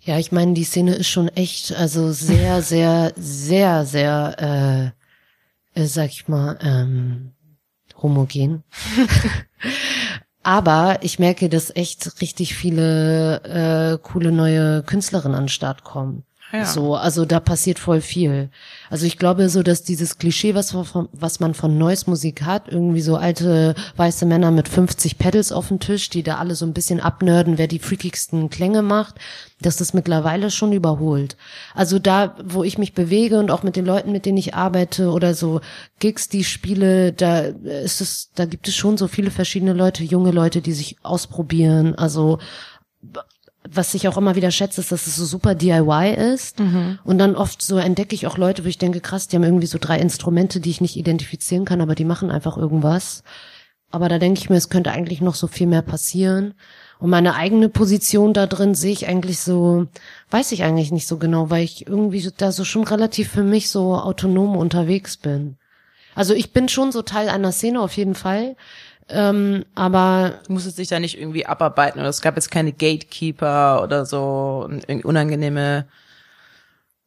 [0.00, 4.94] Ja, ich meine, die Szene ist schon echt, also sehr, sehr, sehr, sehr,
[5.74, 7.32] äh, äh, sag ich mal, ähm,
[8.02, 8.62] homogen.
[10.42, 16.24] Aber ich merke, dass echt richtig viele äh, coole neue Künstlerinnen an den Start kommen.
[16.64, 18.48] So, also da passiert voll viel.
[18.88, 22.42] Also ich glaube so, dass dieses Klischee, was, man von- was man von Noise Musik
[22.42, 26.54] hat, irgendwie so alte weiße Männer mit 50 Pedals auf dem Tisch, die da alle
[26.54, 29.16] so ein bisschen abnörden, wer die freakigsten Klänge macht,
[29.60, 31.36] dass das mittlerweile schon überholt.
[31.74, 35.10] Also da, wo ich mich bewege und auch mit den Leuten, mit denen ich arbeite
[35.10, 35.60] oder so
[35.98, 40.30] Gigs, die spiele, da ist es, da gibt es schon so viele verschiedene Leute, junge
[40.30, 41.94] Leute, die sich ausprobieren.
[41.94, 42.38] Also
[43.70, 46.60] was ich auch immer wieder schätze, ist, dass es so super DIY ist.
[47.04, 49.66] Und dann oft so entdecke ich auch Leute, wo ich denke, krass, die haben irgendwie
[49.66, 53.22] so drei Instrumente, die ich nicht identifizieren kann, aber die machen einfach irgendwas.
[53.90, 56.54] Aber da denke ich mir, es könnte eigentlich noch so viel mehr passieren.
[56.98, 59.86] Und meine eigene Position da drin sehe ich eigentlich so,
[60.30, 63.70] weiß ich eigentlich nicht so genau, weil ich irgendwie da so schon relativ für mich
[63.70, 65.56] so autonom unterwegs bin.
[66.14, 68.56] Also ich bin schon so Teil einer Szene auf jeden Fall.
[69.10, 73.82] Ähm, aber Du musstest dich da nicht irgendwie abarbeiten oder es gab jetzt keine Gatekeeper
[73.82, 74.68] oder so
[75.02, 75.86] unangenehme.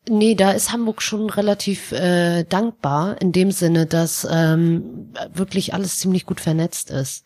[0.10, 6.00] Nee, da ist Hamburg schon relativ äh, dankbar in dem Sinne, dass ähm, wirklich alles
[6.00, 7.24] ziemlich gut vernetzt ist.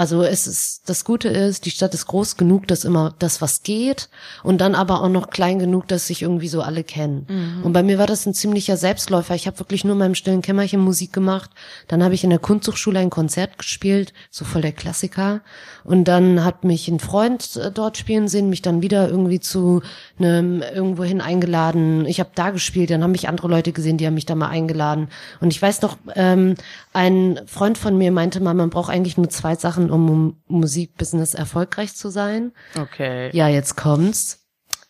[0.00, 3.62] Also es ist das Gute ist, die Stadt ist groß genug, dass immer das was
[3.62, 4.08] geht
[4.42, 7.26] und dann aber auch noch klein genug, dass sich irgendwie so alle kennen.
[7.62, 9.34] Und bei mir war das ein ziemlicher Selbstläufer.
[9.34, 11.50] Ich habe wirklich nur in meinem stillen Kämmerchen Musik gemacht.
[11.86, 15.42] Dann habe ich in der Kunsthochschule ein Konzert gespielt, so voll der Klassiker.
[15.84, 19.82] Und dann hat mich ein Freund äh, dort spielen sehen, mich dann wieder irgendwie zu
[20.18, 22.06] einem irgendwohin eingeladen.
[22.06, 24.48] Ich habe da gespielt, dann haben mich andere Leute gesehen, die haben mich da mal
[24.48, 25.08] eingeladen.
[25.40, 26.54] Und ich weiß noch, ähm,
[26.92, 31.34] ein Freund von mir meinte mal, man braucht eigentlich nur zwei Sachen, um im Musikbusiness
[31.34, 32.52] erfolgreich zu sein.
[32.78, 33.30] Okay.
[33.32, 34.46] Ja, jetzt kommt's.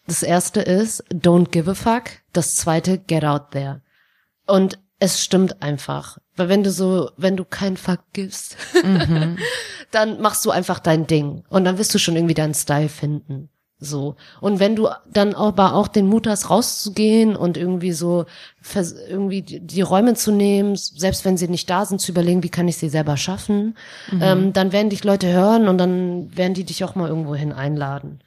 [0.07, 2.05] Das erste ist Don't give a fuck.
[2.33, 3.83] Das zweite Get out there.
[4.47, 6.19] Und es stimmt einfach.
[6.41, 8.57] Weil wenn du so, wenn du keinen Fuck gibst,
[9.91, 11.45] dann machst du einfach dein Ding.
[11.49, 13.51] Und dann wirst du schon irgendwie deinen Style finden.
[13.79, 14.17] So.
[14.41, 18.27] Und wenn du dann aber auch den Mut hast, rauszugehen und irgendwie so,
[19.09, 22.69] irgendwie die Räume zu nehmen, selbst wenn sie nicht da sind, zu überlegen, wie kann
[22.69, 23.77] ich sie selber schaffen,
[24.21, 27.53] ähm, dann werden dich Leute hören und dann werden die dich auch mal irgendwo hin
[27.53, 28.21] einladen.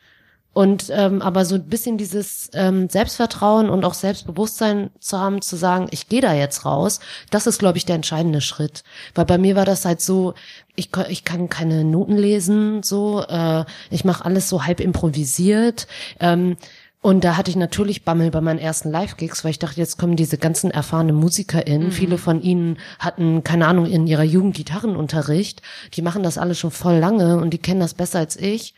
[0.53, 5.55] Und ähm, aber so ein bisschen dieses ähm, Selbstvertrauen und auch Selbstbewusstsein zu haben, zu
[5.55, 6.99] sagen, ich gehe da jetzt raus,
[7.31, 8.83] das ist, glaube ich, der entscheidende Schritt.
[9.15, 10.35] Weil bei mir war das halt so,
[10.75, 15.87] ich, ich kann keine Noten lesen, so, äh, ich mache alles so halb improvisiert.
[16.19, 16.55] Ähm,
[17.01, 20.15] und da hatte ich natürlich Bammel bei meinen ersten Live-Gigs, weil ich dachte, jetzt kommen
[20.15, 21.91] diese ganzen erfahrenen MusikerInnen.
[21.91, 25.61] Viele von ihnen hatten, keine Ahnung, in ihrer Jugend Gitarrenunterricht.
[25.95, 28.73] Die machen das alle schon voll lange und die kennen das besser als ich.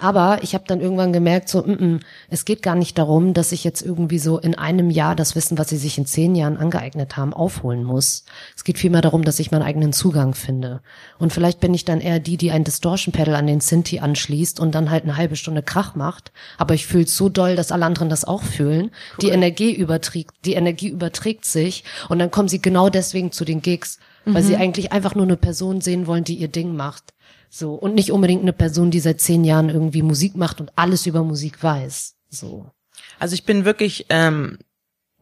[0.00, 3.52] Aber ich habe dann irgendwann gemerkt, so, mm, mm, es geht gar nicht darum, dass
[3.52, 6.58] ich jetzt irgendwie so in einem Jahr das Wissen, was sie sich in zehn Jahren
[6.58, 8.24] angeeignet haben, aufholen muss.
[8.54, 10.82] Es geht vielmehr darum, dass ich meinen eigenen Zugang finde.
[11.18, 14.74] Und vielleicht bin ich dann eher die, die ein Distortion-Pedal an den Synthi anschließt und
[14.74, 16.32] dann halt eine halbe Stunde Krach macht.
[16.58, 18.90] Aber ich fühle so doll, dass alle anderen das auch fühlen.
[19.22, 23.62] Die Energie überträgt, die Energie überträgt sich und dann kommen sie genau deswegen zu den
[23.62, 27.14] Gigs, weil sie eigentlich einfach nur eine Person sehen wollen, die ihr Ding macht.
[27.50, 27.74] So.
[27.74, 31.22] Und nicht unbedingt eine Person, die seit zehn Jahren irgendwie Musik macht und alles über
[31.22, 32.14] Musik weiß.
[32.28, 32.70] So.
[33.18, 34.58] Also ich bin wirklich ähm,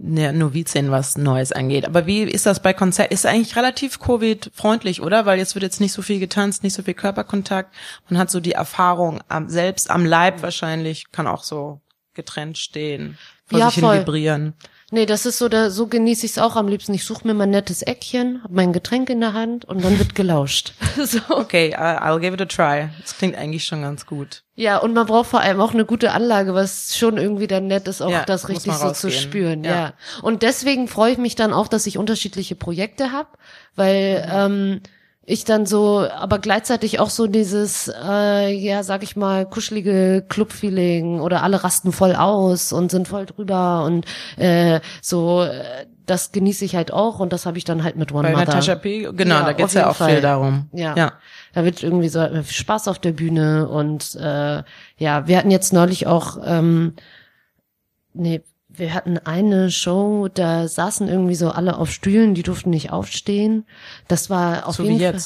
[0.03, 1.87] eine Novizin, was Neues angeht.
[1.87, 3.13] Aber wie ist das bei Konzert?
[3.13, 5.25] Ist eigentlich relativ Covid-freundlich, oder?
[5.25, 7.75] Weil jetzt wird jetzt nicht so viel getanzt, nicht so viel Körperkontakt.
[8.09, 11.81] Man hat so die Erfahrung am, selbst am Leib wahrscheinlich, kann auch so
[12.15, 13.95] getrennt stehen, vor Ja, sich voll.
[13.95, 14.55] hin vibrieren.
[14.93, 16.95] Nee, das ist so, da, so genieße ich es auch am liebsten.
[16.95, 20.15] Ich suche mir mein nettes Eckchen, hab mein Getränk in der Hand und dann wird
[20.15, 20.75] gelauscht.
[21.05, 21.19] so.
[21.29, 22.89] Okay, I'll give it a try.
[23.01, 24.45] Das klingt eigentlich schon ganz gut.
[24.55, 27.89] Ja, und man braucht vor allem auch eine gute Anlage, was schon irgendwie dann nett
[27.89, 29.65] ist, auch Ja, das richtig so zu spüren.
[29.65, 29.75] Ja.
[29.75, 29.93] Ja.
[30.23, 33.39] Und deswegen freue ich mich dann auch, dass ich unterschiedliche Projekte hab,
[33.75, 34.81] weil ähm,
[35.29, 41.21] ich dann so, aber gleichzeitig auch so dieses, äh, ja, sag ich mal, kuschelige Club-Feeling
[41.21, 46.65] oder alle rasten voll aus und sind voll drüber und äh, so, äh, das genieße
[46.65, 48.45] ich halt auch und das habe ich dann halt mit One Bei Mother.
[48.45, 49.09] Natasha P.
[49.13, 50.13] Genau, Ja, da geht's ja auch Fall.
[50.13, 50.69] viel darum.
[50.73, 50.95] Ja.
[50.97, 51.13] ja.
[51.53, 54.63] Da wird irgendwie so äh, Spaß auf der Bühne und äh,
[54.99, 56.95] ja, wir hatten jetzt neulich auch, ähm,
[58.15, 58.43] nee,
[58.79, 63.65] wir hatten eine Show, da saßen irgendwie so alle auf Stühlen, die durften nicht aufstehen.
[64.09, 65.21] Das war auf So jeden Fall.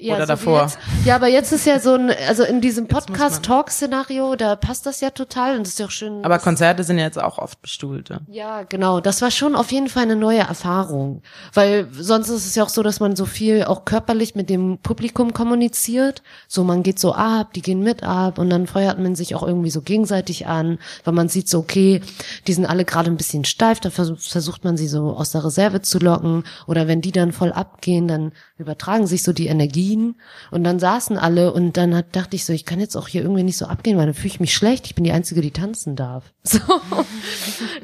[0.00, 0.62] Ja, Oder so davor.
[0.62, 0.78] Jetzt.
[1.04, 5.10] Ja, aber jetzt ist ja so ein, also in diesem Podcast-Talk-Szenario, da passt das ja
[5.10, 6.24] total und das ist ja auch schön.
[6.24, 8.08] Aber Konzerte sind ja jetzt auch oft bestuhlt.
[8.08, 8.20] Ja.
[8.28, 9.00] ja, genau.
[9.00, 11.22] Das war schon auf jeden Fall eine neue Erfahrung.
[11.52, 14.78] Weil sonst ist es ja auch so, dass man so viel auch körperlich mit dem
[14.78, 16.22] Publikum kommuniziert.
[16.48, 19.42] So, man geht so ab, die gehen mit ab und dann feuert man sich auch
[19.42, 22.00] irgendwie so gegenseitig an, weil man sieht so, okay,
[22.46, 25.44] die sind alle gerade ein bisschen steif, da versucht, versucht man sie so aus der
[25.44, 26.44] Reserve zu locken.
[26.66, 30.16] Oder wenn die dann voll abgehen, dann übertragen sich so die Energien
[30.50, 33.22] und dann saßen alle und dann hat, dachte ich so, ich kann jetzt auch hier
[33.22, 34.86] irgendwie nicht so abgehen, weil dann fühle ich mich schlecht.
[34.86, 36.32] Ich bin die Einzige, die tanzen darf.
[36.42, 36.58] So.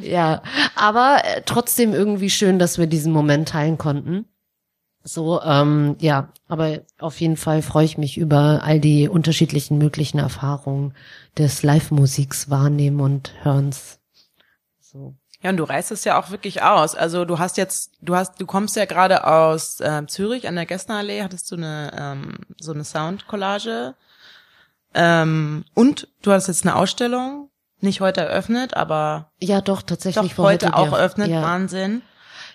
[0.02, 0.42] ja,
[0.74, 4.26] aber äh, trotzdem irgendwie schön, dass wir diesen Moment teilen konnten.
[5.08, 10.18] So, ähm, ja, aber auf jeden Fall freue ich mich über all die unterschiedlichen möglichen
[10.18, 10.94] Erfahrungen
[11.38, 14.00] des Live-Musiks wahrnehmen und hörens.
[14.80, 15.14] So.
[15.46, 16.96] Ja, und du reißt es ja auch wirklich aus.
[16.96, 20.66] Also du hast jetzt, du hast, du kommst ja gerade aus ähm, Zürich an der
[20.66, 23.94] Gessnerallee, hattest du eine ähm, so eine Soundcollage.
[24.92, 30.38] Ähm, und du hast jetzt eine Ausstellung, nicht heute eröffnet, aber Ja, doch, tatsächlich doch
[30.38, 31.28] war heute auch eröffnet.
[31.28, 32.02] Ja, Wahnsinn.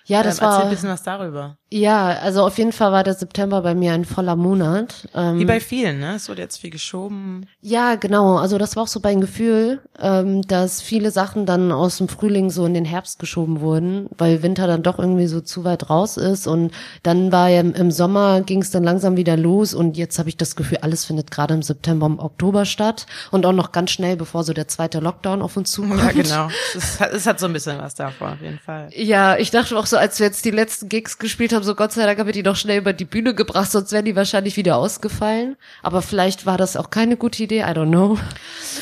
[0.04, 0.64] ja das ähm, Erzähl war.
[0.64, 1.56] ein bisschen was darüber.
[1.72, 5.08] Ja, also auf jeden Fall war der September bei mir ein voller Monat.
[5.14, 6.16] Ähm, Wie bei vielen, ne?
[6.16, 7.46] Es wurde jetzt viel geschoben.
[7.62, 8.36] Ja, genau.
[8.36, 12.50] Also das war auch so mein Gefühl, ähm, dass viele Sachen dann aus dem Frühling
[12.50, 16.18] so in den Herbst geschoben wurden, weil Winter dann doch irgendwie so zu weit raus
[16.18, 16.46] ist.
[16.46, 16.72] Und
[17.04, 20.28] dann war ja im, im Sommer ging es dann langsam wieder los und jetzt habe
[20.28, 23.92] ich das Gefühl, alles findet gerade im September, im Oktober statt und auch noch ganz
[23.92, 26.02] schnell, bevor so der zweite Lockdown auf uns zukommt.
[26.02, 26.48] Ja, genau.
[26.74, 28.90] Es hat, es hat so ein bisschen was davon, auf jeden Fall.
[28.94, 31.92] Ja, ich dachte auch so, als wir jetzt die letzten Gigs gespielt haben, so Gott
[31.92, 34.56] sei Dank haben wir die noch schnell über die Bühne gebracht, sonst wären die wahrscheinlich
[34.56, 35.56] wieder ausgefallen.
[35.82, 38.18] Aber vielleicht war das auch keine gute Idee, I don't know.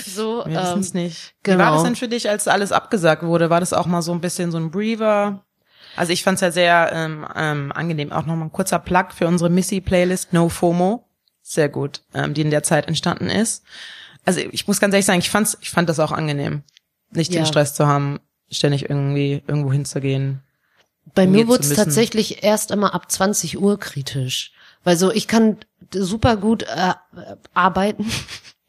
[0.06, 1.34] So, Wir wissen es ähm, nicht.
[1.42, 1.58] genau.
[1.58, 3.50] Wie war das denn für dich, als alles abgesagt wurde?
[3.50, 5.44] War das auch mal so ein bisschen so ein Breather?
[5.96, 8.12] Also ich fand es ja sehr ähm, ähm, angenehm.
[8.12, 11.04] Auch nochmal ein kurzer Plug für unsere Missy-Playlist No FOMO.
[11.42, 13.64] Sehr gut, ähm, die in der Zeit entstanden ist.
[14.24, 16.62] Also ich muss ganz ehrlich sagen, ich fand's, ich fand das auch angenehm,
[17.10, 17.40] nicht Ja.
[17.40, 20.42] den Stress zu haben, ständig irgendwie irgendwo hinzugehen.
[21.14, 24.52] Bei mir wurde es tatsächlich erst immer ab 20 Uhr kritisch.
[24.84, 25.58] Weil so, ich kann
[25.92, 26.94] super gut äh,
[27.54, 28.06] arbeiten.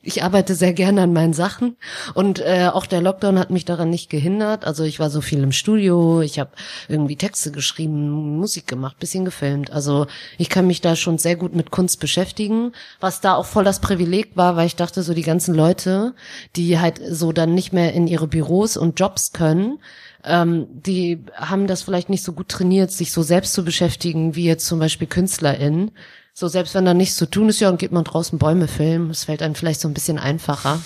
[0.04, 1.78] Ich arbeite sehr gerne an meinen Sachen
[2.16, 4.66] und äh, auch der Lockdown hat mich daran nicht gehindert.
[4.66, 6.50] Also ich war so viel im Studio, ich habe
[6.88, 9.72] irgendwie Texte geschrieben, Musik gemacht, bisschen gefilmt.
[9.72, 10.08] Also
[10.40, 13.80] ich kann mich da schon sehr gut mit Kunst beschäftigen, was da auch voll das
[13.80, 16.16] Privileg war, weil ich dachte, so die ganzen Leute,
[16.56, 19.78] die halt so dann nicht mehr in ihre Büros und Jobs können,
[20.24, 24.46] ähm, die haben das vielleicht nicht so gut trainiert, sich so selbst zu beschäftigen, wie
[24.46, 25.92] jetzt zum Beispiel KünstlerInnen.
[26.34, 29.10] So selbst wenn da nichts zu tun ist, ja, dann geht man draußen Bäume filmen.
[29.10, 30.80] Es fällt einem vielleicht so ein bisschen einfacher.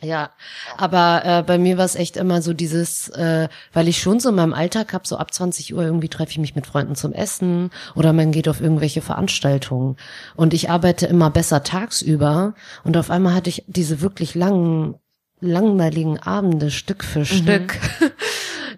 [0.00, 0.30] Ja,
[0.76, 4.28] aber äh, bei mir war es echt immer so dieses, äh, weil ich schon so
[4.28, 7.12] in meinem Alltag habe, so ab 20 Uhr irgendwie treffe ich mich mit Freunden zum
[7.12, 9.96] Essen oder man geht auf irgendwelche Veranstaltungen
[10.36, 14.94] und ich arbeite immer besser tagsüber und auf einmal hatte ich diese wirklich langen,
[15.40, 17.80] langweiligen Abende Stück für Stück.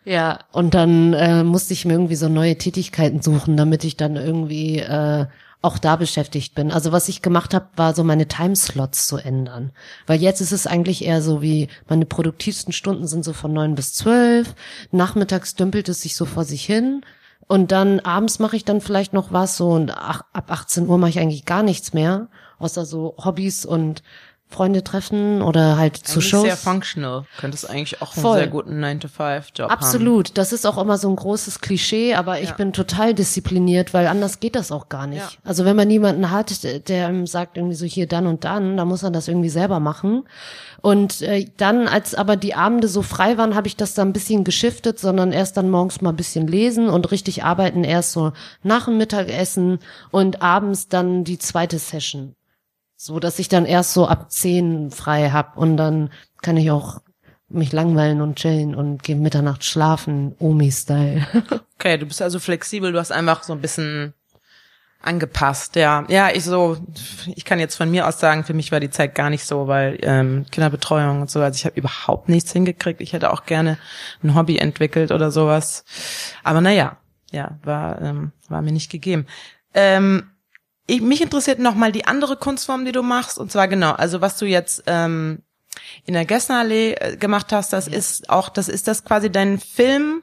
[0.04, 4.16] ja, und dann äh, musste ich mir irgendwie so neue Tätigkeiten suchen, damit ich dann
[4.16, 5.26] irgendwie äh,
[5.62, 6.72] auch da beschäftigt bin.
[6.72, 9.72] Also was ich gemacht habe, war so meine Timeslots zu ändern.
[10.06, 13.74] Weil jetzt ist es eigentlich eher so wie, meine produktivsten Stunden sind so von neun
[13.74, 14.54] bis zwölf,
[14.90, 17.02] nachmittags dümpelt es sich so vor sich hin
[17.46, 20.98] und dann abends mache ich dann vielleicht noch was so und ach, ab 18 Uhr
[20.98, 24.02] mache ich eigentlich gar nichts mehr, außer so Hobbys und
[24.50, 26.42] Freunde treffen oder halt zu Eigentlich Shows.
[26.42, 27.24] sehr functional.
[27.38, 28.38] Könntest eigentlich auch einen Voll.
[28.38, 29.78] sehr guten 9-to-5-Job haben.
[29.78, 32.54] Absolut, das ist auch immer so ein großes Klischee, aber ich Ja.
[32.56, 35.18] bin total diszipliniert, weil anders geht das auch gar nicht.
[35.22, 35.28] Ja.
[35.44, 39.02] Also wenn man niemanden hat, der- sagt irgendwie so hier dann und dann, dann muss
[39.02, 40.24] man das irgendwie selber machen.
[40.82, 44.12] Und äh, dann, als aber die Abende so frei waren, habe ich das dann ein
[44.12, 48.32] bisschen geschiftet, sondern erst dann morgens mal ein bisschen lesen und richtig arbeiten erst so
[48.62, 49.78] nach dem Mittagessen
[50.10, 52.34] und abends dann die zweite Session.
[53.02, 56.10] So, dass ich dann erst so ab zehn frei hab und dann
[56.42, 57.00] kann ich auch
[57.48, 61.26] mich langweilen und chillen und gehe Mitternacht schlafen, Omi-Style.
[61.78, 64.12] Okay, du bist also flexibel, du hast einfach so ein bisschen
[65.00, 66.04] angepasst, ja.
[66.08, 66.76] Ja, ich so,
[67.34, 69.66] ich kann jetzt von mir aus sagen, für mich war die Zeit gar nicht so,
[69.66, 73.00] weil ähm, Kinderbetreuung und so, also ich habe überhaupt nichts hingekriegt.
[73.00, 73.78] Ich hätte auch gerne
[74.22, 75.86] ein Hobby entwickelt oder sowas.
[76.44, 76.98] Aber naja,
[77.30, 79.24] ja, war, ähm, war mir nicht gegeben.
[79.72, 80.24] Ähm,
[80.90, 84.20] ich, mich interessiert noch mal die andere Kunstform, die du machst, und zwar genau, also
[84.20, 85.42] was du jetzt ähm,
[86.04, 90.22] in der Gessnerallee äh, gemacht hast, das ist auch, das ist das quasi dein Film,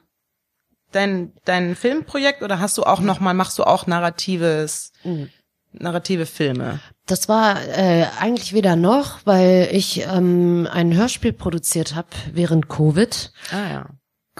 [0.92, 2.42] dein dein Filmprojekt?
[2.42, 4.92] Oder hast du auch noch mal machst du auch narratives
[5.72, 6.80] narrative Filme?
[7.06, 13.32] Das war äh, eigentlich weder noch, weil ich ähm, ein Hörspiel produziert habe während Covid.
[13.50, 13.86] Ah ja,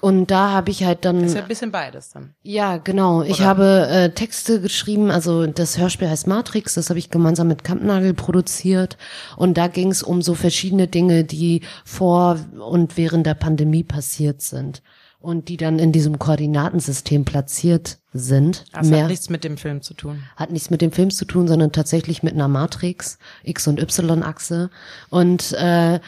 [0.00, 2.34] Und da habe ich halt dann ist ja ein bisschen beides dann.
[2.42, 3.22] Ja, genau.
[3.22, 3.46] Ich Oder?
[3.46, 8.14] habe äh, Texte geschrieben, also das Hörspiel heißt Matrix, das habe ich gemeinsam mit Kampnagel
[8.14, 8.96] produziert.
[9.36, 14.42] Und da ging es um so verschiedene Dinge, die vor und während der Pandemie passiert
[14.42, 14.82] sind.
[15.20, 18.66] Und die dann in diesem Koordinatensystem platziert sind.
[18.72, 20.22] Das Mehr hat nichts mit dem Film zu tun.
[20.36, 24.70] hat nichts mit dem Film zu tun, sondern tatsächlich mit einer Matrix, X- und Y-Achse.
[25.10, 25.98] Und äh,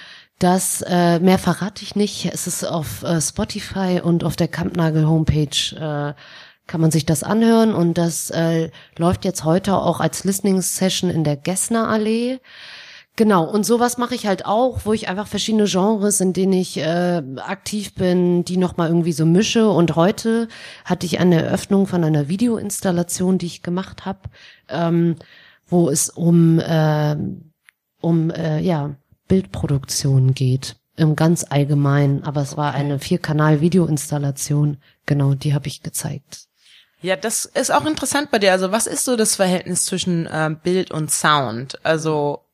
[0.41, 2.27] das, äh, mehr verrate ich nicht.
[2.33, 6.15] Es ist auf äh, Spotify und auf der Kampnagel-Homepage äh,
[6.67, 7.75] kann man sich das anhören.
[7.75, 12.39] Und das äh, läuft jetzt heute auch als Listening-Session in der Gessner Allee.
[13.17, 16.79] Genau, und sowas mache ich halt auch, wo ich einfach verschiedene Genres, in denen ich
[16.79, 19.69] äh, aktiv bin, die nochmal irgendwie so mische.
[19.69, 20.49] Und heute
[20.87, 24.21] hatte ich eine Eröffnung von einer Videoinstallation, die ich gemacht habe,
[24.71, 25.17] ähm,
[25.67, 27.17] wo es um, äh,
[28.01, 28.97] um äh, ja,
[29.31, 30.77] Bildproduktion geht.
[30.97, 34.79] Im ganz allgemein, aber es war eine Vierkanal-Videoinstallation.
[35.07, 36.49] Genau, die habe ich gezeigt.
[37.01, 38.53] Ja, das ist auch interessant bei dir.
[38.53, 41.79] Also was ist so das Verhältnis zwischen ähm, Bild und Sound?
[41.87, 42.45] Also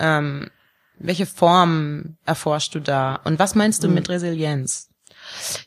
[0.00, 0.50] ähm,
[0.98, 3.20] welche Form erforschst du da?
[3.24, 4.90] Und was meinst du mit Resilienz?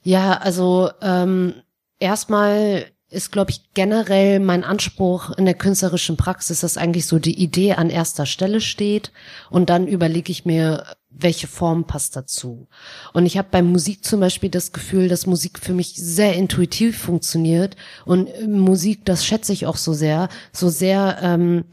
[0.04, 1.64] Ja, also ähm,
[1.98, 7.38] erstmal ist, glaube ich, generell mein Anspruch in der künstlerischen Praxis, dass eigentlich so die
[7.38, 9.12] Idee an erster Stelle steht
[9.50, 12.68] und dann überlege ich mir, welche Form passt dazu.
[13.14, 16.98] Und ich habe bei Musik zum Beispiel das Gefühl, dass Musik für mich sehr intuitiv
[16.98, 17.76] funktioniert
[18.06, 21.66] und Musik, das schätze ich auch so sehr, so sehr ähm,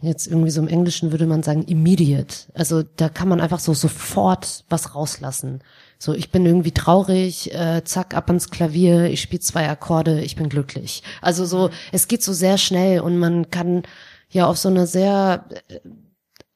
[0.00, 2.46] jetzt irgendwie so im Englischen würde man sagen immediate.
[2.54, 5.60] Also da kann man einfach so sofort was rauslassen.
[6.02, 10.34] So, ich bin irgendwie traurig, äh, zack, ab ans Klavier, ich spiele zwei Akkorde, ich
[10.34, 11.02] bin glücklich.
[11.20, 13.82] Also so, es geht so sehr schnell und man kann
[14.30, 15.80] ja auf so eine sehr äh,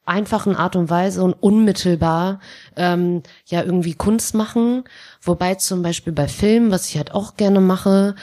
[0.03, 2.39] einfachen Art und Weise und unmittelbar
[2.75, 4.83] ähm, ja irgendwie Kunst machen.
[5.21, 8.15] Wobei zum Beispiel bei Filmen, was ich halt auch gerne mache,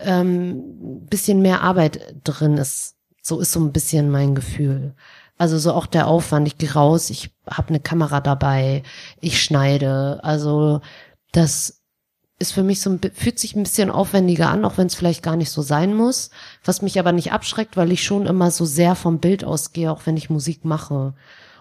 [0.00, 2.96] ähm, bisschen mehr Arbeit drin ist
[3.26, 4.94] so ist so ein bisschen mein Gefühl.
[5.38, 6.46] Also so auch der Aufwand.
[6.48, 8.82] Ich gehe raus, ich habe eine Kamera dabei,
[9.20, 10.20] ich schneide.
[10.22, 10.80] Also
[11.32, 11.82] das
[12.38, 15.36] ist für mich so fühlt sich ein bisschen aufwendiger an, auch wenn es vielleicht gar
[15.36, 16.30] nicht so sein muss.
[16.64, 20.02] Was mich aber nicht abschreckt, weil ich schon immer so sehr vom Bild ausgehe, auch
[20.04, 21.14] wenn ich Musik mache.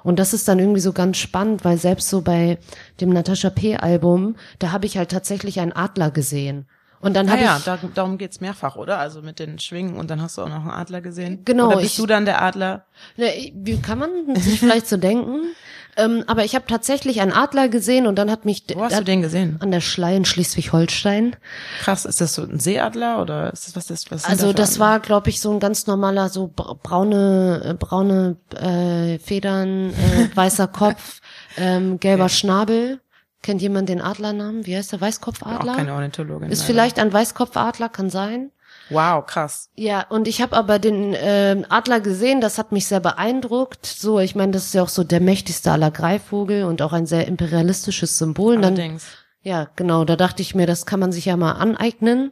[0.04, 2.60] Und das ist dann irgendwie so ganz spannend, weil selbst so bei
[3.02, 3.78] dem Natascha P.
[3.78, 6.68] Album, da habe ich halt tatsächlich einen Adler gesehen.
[7.06, 8.98] Und dann habe ah, ich ja, da, darum geht's mehrfach, oder?
[8.98, 11.44] Also mit den Schwingen und dann hast du auch noch einen Adler gesehen.
[11.46, 11.68] Genau.
[11.68, 12.86] Oder bist ich, du dann der Adler?
[13.16, 15.42] Ne, wie kann man sich vielleicht so denken?
[15.98, 19.04] Ähm, aber ich habe tatsächlich einen Adler gesehen und dann hat mich Wo hast du
[19.06, 19.56] den gesehen?
[19.62, 21.38] an der Schlei in Schleswig-Holstein.
[21.80, 24.26] Krass, ist das so ein Seeadler oder ist das was ist was?
[24.26, 24.86] Also da das Adler?
[24.86, 30.36] war, glaube ich, so ein ganz normaler, so bra- braune, äh, braune äh, Federn, äh,
[30.36, 31.22] weißer Kopf,
[31.58, 33.00] ähm, gelber Schnabel.
[33.46, 34.66] Kennt jemand den Adlernamen?
[34.66, 35.02] Wie heißt der?
[35.02, 35.74] Weißkopfadler?
[35.74, 36.50] auch keine Ornithologin.
[36.50, 36.68] Ist leider.
[36.68, 38.50] vielleicht ein Weißkopfadler, kann sein.
[38.90, 39.70] Wow, krass.
[39.76, 43.86] Ja, und ich habe aber den ähm, Adler gesehen, das hat mich sehr beeindruckt.
[43.86, 47.06] So, ich meine, das ist ja auch so der mächtigste aller Greifvogel und auch ein
[47.06, 48.56] sehr imperialistisches Symbol.
[48.56, 49.06] Und dann, Allerdings.
[49.44, 52.32] ja, genau, da dachte ich mir, das kann man sich ja mal aneignen.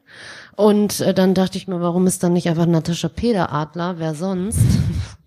[0.55, 4.15] Und äh, dann dachte ich mir, warum ist dann nicht einfach Natascha Peder Adler, wer
[4.15, 4.57] sonst?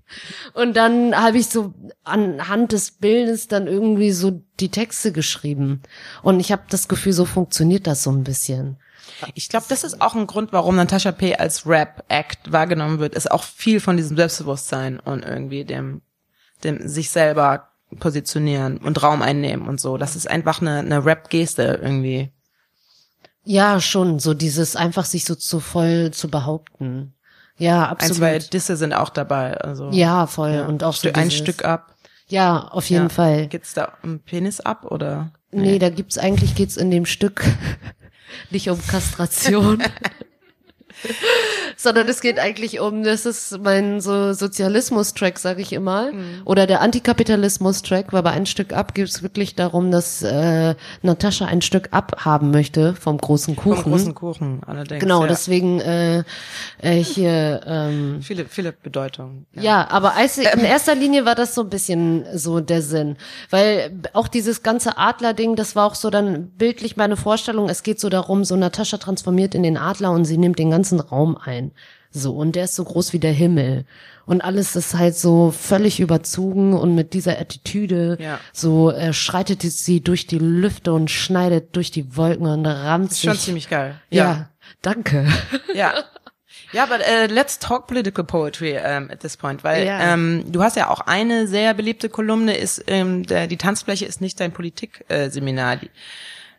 [0.54, 5.82] Und dann habe ich so anhand des Bildes dann irgendwie so die Texte geschrieben.
[6.22, 8.78] Und ich habe das Gefühl, so funktioniert das so ein bisschen.
[9.34, 11.36] Ich glaube, das ist auch ein Grund, warum Natascha P.
[11.36, 16.02] als Rap-Act wahrgenommen wird, ist auch viel von diesem Selbstbewusstsein und irgendwie dem,
[16.64, 19.96] dem sich selber positionieren und Raum einnehmen und so.
[19.96, 22.30] Das ist einfach eine, eine Rap-Geste irgendwie.
[23.44, 27.14] Ja, schon, so dieses einfach sich so zu voll zu behaupten.
[27.58, 28.16] Ja, Ein, absolut.
[28.18, 29.56] zwei Disse sind auch dabei.
[29.58, 30.50] Also ja, voll.
[30.52, 30.66] ja.
[30.66, 31.94] Und auch so Stück, ein dieses- Stück ab.
[32.28, 33.08] Ja, auf jeden Ja.
[33.08, 33.46] Fall.
[33.46, 35.30] Geht's da um Penis ab oder?
[35.52, 37.44] Nee, da gibt's eigentlich geht's in dem Stück
[38.50, 39.82] nicht um Kastration.
[41.76, 46.42] Sondern es geht eigentlich um, das ist mein so Sozialismus-Track, sage ich immer, Mhm.
[46.44, 51.60] oder der Antikapitalismus-Track, weil bei ein Stück ab geht's wirklich darum, dass äh, Natascha ein
[51.62, 53.82] Stück abhaben möchte vom großen Kuchen.
[53.82, 55.00] Vom großen Kuchen, allerdings.
[55.00, 55.28] genau, ja.
[55.28, 56.24] deswegen äh,
[56.80, 59.46] äh, hier ähm, Viele, viele Bedeutungen.
[59.52, 63.16] Ja, aber als, in erster Linie war das so ein bisschen so der Sinn.
[63.50, 67.68] Weil auch dieses ganze Adler-Ding, das war auch so dann bildlich meine Vorstellung.
[67.68, 71.00] Es geht so darum, so Natascha transformiert in den Adler und sie nimmt den ganzen
[71.00, 71.65] Raum ein.
[72.10, 73.84] So, und der ist so groß wie der Himmel.
[74.24, 78.40] Und alles ist halt so völlig überzogen und mit dieser Attitüde Ja.
[78.52, 83.20] so äh, schreitet sie durch die Lüfte und schneidet durch die Wolken und rammt Ist
[83.20, 83.30] sich.
[83.30, 84.00] schon ziemlich geil.
[84.10, 84.48] ja,
[84.82, 85.26] danke.
[85.74, 85.92] Ja.
[86.72, 90.12] Ja, aber äh, let's talk political poetry um, at this point, weil Ja.
[90.14, 94.20] ähm, du hast ja auch eine sehr beliebte Kolumne, ist ähm, der, die Tanzfläche ist
[94.20, 95.26] nicht dein Politikseminar.
[95.26, 95.76] Äh, Seminar.
[95.76, 95.90] Die-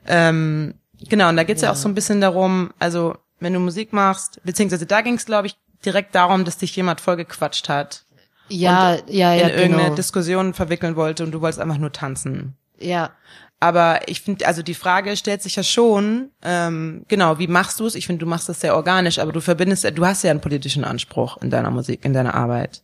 [0.08, 0.76] ähm,
[1.10, 1.72] genau, und da geht's ja.
[1.72, 5.56] auch so ein bisschen darum, also wenn du Musik machst, beziehungsweise da ging's, glaube ich,
[5.86, 8.04] direkt darum, dass dich jemand vollgequatscht hat,
[8.50, 9.96] Ja, ja, ja, in irgendeine genau.
[9.96, 12.56] Diskussion verwickeln wollte und du wolltest einfach nur tanzen.
[12.80, 13.12] Ja,
[13.60, 17.88] Aber ich finde, also die Frage stellt sich ja schon, ähm, genau, wie machst du
[17.88, 17.96] es?
[17.96, 20.84] Ich finde, du machst das sehr organisch, aber du verbindest, du hast ja einen politischen
[20.84, 22.84] Anspruch in deiner Musik, in deiner Arbeit.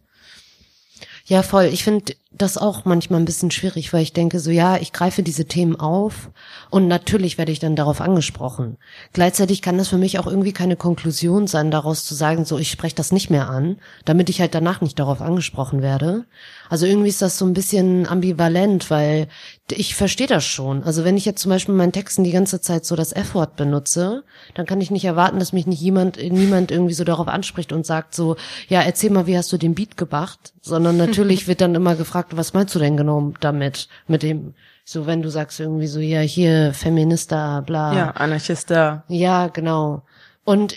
[1.25, 1.65] Ja, voll.
[1.65, 5.21] Ich finde das auch manchmal ein bisschen schwierig, weil ich denke so, ja, ich greife
[5.23, 6.29] diese Themen auf
[6.69, 8.77] und natürlich werde ich dann darauf angesprochen.
[9.13, 12.71] Gleichzeitig kann das für mich auch irgendwie keine Konklusion sein, daraus zu sagen, so, ich
[12.71, 16.25] spreche das nicht mehr an, damit ich halt danach nicht darauf angesprochen werde.
[16.69, 19.27] Also irgendwie ist das so ein bisschen ambivalent, weil
[19.69, 20.83] ich verstehe das schon.
[20.83, 23.55] Also wenn ich jetzt zum Beispiel in meinen Texten die ganze Zeit so das F-Wort
[23.55, 24.23] benutze,
[24.55, 27.85] dann kann ich nicht erwarten, dass mich nicht jemand, niemand irgendwie so darauf anspricht und
[27.85, 28.35] sagt so,
[28.67, 30.53] ja, erzähl mal, wie hast du den Beat gemacht?
[30.61, 33.87] Sondern natürlich wird dann immer gefragt, was meinst du denn genau damit?
[34.07, 34.53] Mit dem,
[34.85, 37.93] so wenn du sagst irgendwie so, ja, hier, Feminista, bla.
[37.95, 39.03] Ja, Anarchista.
[39.07, 40.03] Ja, genau.
[40.43, 40.75] Und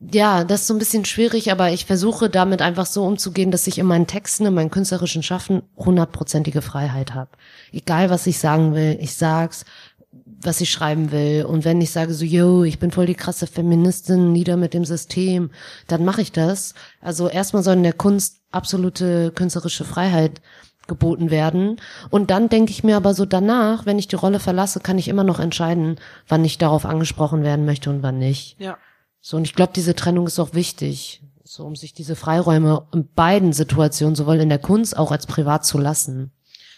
[0.00, 3.66] ja, das ist so ein bisschen schwierig, aber ich versuche damit einfach so umzugehen, dass
[3.66, 7.30] ich in meinen Texten, in meinem künstlerischen Schaffen hundertprozentige Freiheit habe.
[7.72, 9.64] Egal, was ich sagen will, ich sag's.
[10.40, 11.44] was ich schreiben will.
[11.44, 14.84] Und wenn ich sage so, yo, ich bin voll die krasse Feministin, nieder mit dem
[14.84, 15.50] System,
[15.86, 16.74] dann mache ich das.
[17.00, 20.40] Also erstmal soll in der Kunst absolute künstlerische Freiheit
[20.88, 21.80] geboten werden.
[22.10, 25.06] Und dann denke ich mir aber so danach, wenn ich die Rolle verlasse, kann ich
[25.06, 28.58] immer noch entscheiden, wann ich darauf angesprochen werden möchte und wann nicht.
[28.58, 28.76] Ja.
[29.20, 33.08] So, und ich glaube, diese Trennung ist auch wichtig, so um sich diese Freiräume in
[33.14, 36.32] beiden Situationen, sowohl in der Kunst auch als privat zu lassen.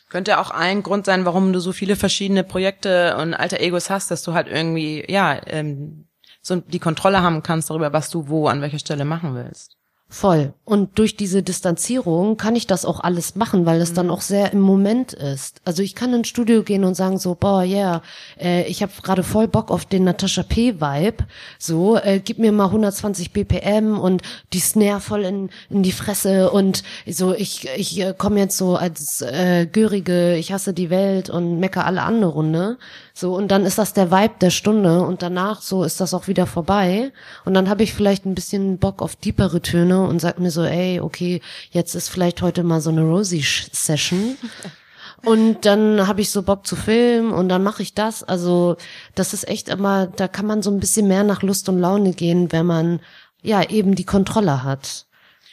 [0.09, 4.11] Könnte auch ein Grund sein, warum du so viele verschiedene Projekte und alter Egos hast,
[4.11, 6.07] dass du halt irgendwie, ja, ähm,
[6.43, 9.77] so die Kontrolle haben kannst darüber, was du wo an welcher Stelle machen willst.
[10.13, 10.55] Voll.
[10.65, 14.53] Und durch diese Distanzierung kann ich das auch alles machen, weil es dann auch sehr
[14.53, 15.61] im Moment ist.
[15.65, 18.03] Also ich kann ins Studio gehen und sagen so, boah, yeah,
[18.37, 20.81] äh, ich habe gerade voll Bock auf den Natascha P.
[20.81, 21.25] Vibe.
[21.61, 26.51] So, äh, gib mir mal 120 BPM und die Snare voll in, in die Fresse
[26.51, 31.31] und so, ich, ich äh, komme jetzt so als äh, Görige, ich hasse die Welt
[31.31, 32.79] und mecker alle an eine Runde.
[33.21, 36.27] So, und dann ist das der Vibe der Stunde und danach so ist das auch
[36.27, 37.13] wieder vorbei.
[37.45, 40.65] Und dann habe ich vielleicht ein bisschen Bock auf deepere Töne und sag mir so,
[40.65, 44.39] ey, okay, jetzt ist vielleicht heute mal so eine Rosie-Session.
[45.23, 48.25] Und dann habe ich so Bock zu filmen und dann mache ich das.
[48.25, 48.79] Also
[49.15, 52.15] das ist echt immer, da kann man so ein bisschen mehr nach Lust und Laune
[52.15, 53.01] gehen, wenn man
[53.43, 55.05] ja eben die Kontrolle hat.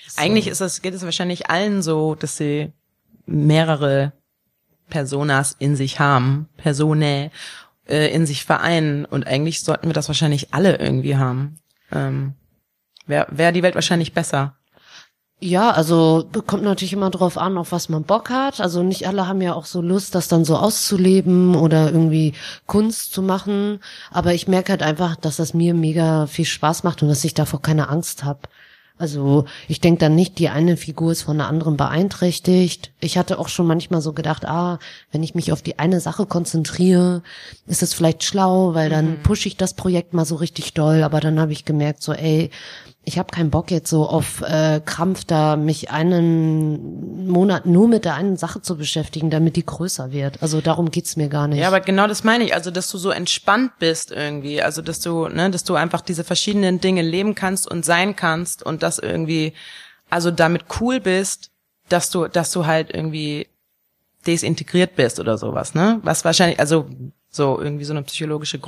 [0.07, 0.21] So.
[0.21, 2.71] Eigentlich ist es, geht es wahrscheinlich allen so, dass sie
[3.25, 4.13] mehrere
[4.89, 7.29] Personas in sich haben, Personae
[7.87, 11.59] äh, in sich vereinen und eigentlich sollten wir das wahrscheinlich alle irgendwie haben.
[11.91, 12.33] Ähm,
[13.05, 14.57] Wäre wär die Welt wahrscheinlich besser.
[15.39, 18.59] Ja, also kommt natürlich immer drauf an, auf was man Bock hat.
[18.59, 22.33] Also nicht alle haben ja auch so Lust, das dann so auszuleben oder irgendwie
[22.65, 23.79] Kunst zu machen.
[24.09, 27.35] Aber ich merke halt einfach, dass das mir mega viel Spaß macht und dass ich
[27.35, 28.39] davor keine Angst habe.
[28.97, 32.91] Also ich denke dann nicht, die eine Figur ist von der anderen beeinträchtigt.
[32.99, 34.79] Ich hatte auch schon manchmal so gedacht, ah,
[35.11, 37.21] wenn ich mich auf die eine Sache konzentriere,
[37.67, 39.23] ist es vielleicht schlau, weil dann Mhm.
[39.23, 41.03] pushe ich das Projekt mal so richtig doll.
[41.03, 42.49] Aber dann habe ich gemerkt, so ey,
[43.07, 48.03] ich habe keinen Bock jetzt so auf äh, Krampf da, mich einen Monat nur mit
[48.03, 50.43] der einen Sache zu beschäftigen, damit die größer wird.
[50.43, 51.59] Also darum geht's mir gar nicht.
[51.59, 52.53] Ja, aber genau das meine ich.
[52.53, 54.61] Also, dass du so entspannt bist irgendwie.
[54.61, 58.61] Also, dass du, ne, dass du einfach diese verschiedenen Dinge leben kannst und sein kannst
[58.61, 59.53] und das irgendwie,
[60.09, 61.51] also damit cool bist,
[61.87, 63.47] dass du, dass du halt irgendwie
[64.25, 66.01] desintegriert bist oder sowas, ne?
[66.03, 66.89] Was wahrscheinlich, also
[67.29, 68.59] so irgendwie so eine psychologische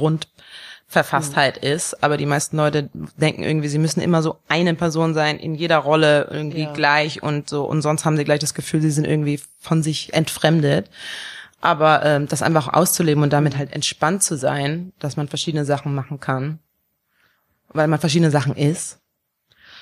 [0.90, 5.38] Grundverfasstheit ist, aber die meisten Leute denken irgendwie, sie müssen immer so eine Person sein,
[5.38, 6.74] in jeder Rolle irgendwie Ja.
[6.74, 10.14] gleich und so, und sonst haben sie gleich das Gefühl, sie sind irgendwie von sich
[10.16, 10.90] entfremdet.
[11.62, 15.94] Aber ähm, das einfach auszuleben und damit halt entspannt zu sein, dass man verschiedene Sachen
[15.94, 16.58] machen kann,
[17.72, 18.98] weil man verschiedene Sachen ist.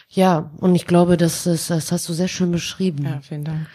[0.10, 3.06] ja, und ich glaube, das, ist, das hast du sehr schön beschrieben.
[3.06, 3.68] Ja, vielen Dank.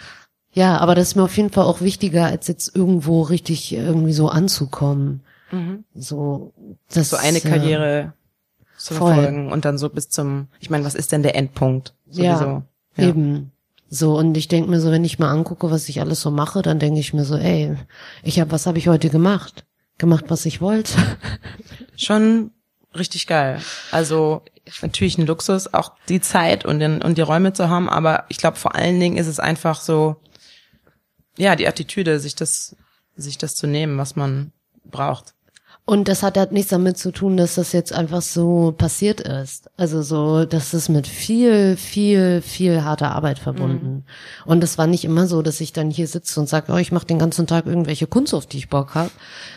[0.52, 4.12] Ja, aber das ist mir auf jeden Fall auch wichtiger, als jetzt irgendwo richtig irgendwie
[4.12, 5.22] so anzukommen.
[5.94, 6.52] So,
[6.92, 8.12] das So eine ja- Karriere
[8.78, 9.14] zu voll.
[9.14, 11.94] verfolgen und dann so bis zum, ich meine, was ist denn der Endpunkt?
[12.08, 12.62] Sowieso.
[12.96, 13.52] Ja, eben.
[13.88, 16.62] So, und ich denke mir so, wenn ich mal angucke, was ich alles so mache,
[16.62, 17.76] dann denke ich mir so, ey,
[18.22, 19.66] ich habe, was habe ich heute gemacht?
[19.98, 20.94] Gemacht, was ich wollte.
[21.96, 22.50] Schon
[22.96, 23.60] richtig geil.
[23.90, 24.42] Also
[24.80, 28.38] natürlich ein Luxus, auch die Zeit und, den, und die Räume zu haben, aber ich
[28.38, 30.16] glaube vor allen Dingen ist es einfach so,
[31.36, 32.74] ja, die Attitüde, sich das,
[33.16, 34.52] sich das zu nehmen, was man
[34.84, 35.34] braucht.
[35.84, 39.68] Und das hat halt nichts damit zu tun, dass das jetzt einfach so passiert ist.
[39.76, 44.04] Also so, das ist mit viel, viel, viel harter Arbeit verbunden.
[44.46, 46.92] Und das war nicht immer so, dass ich dann hier sitze und sage, oh, ich
[46.92, 49.10] mache den ganzen Tag irgendwelche Kunst, auf die ich Bock habe.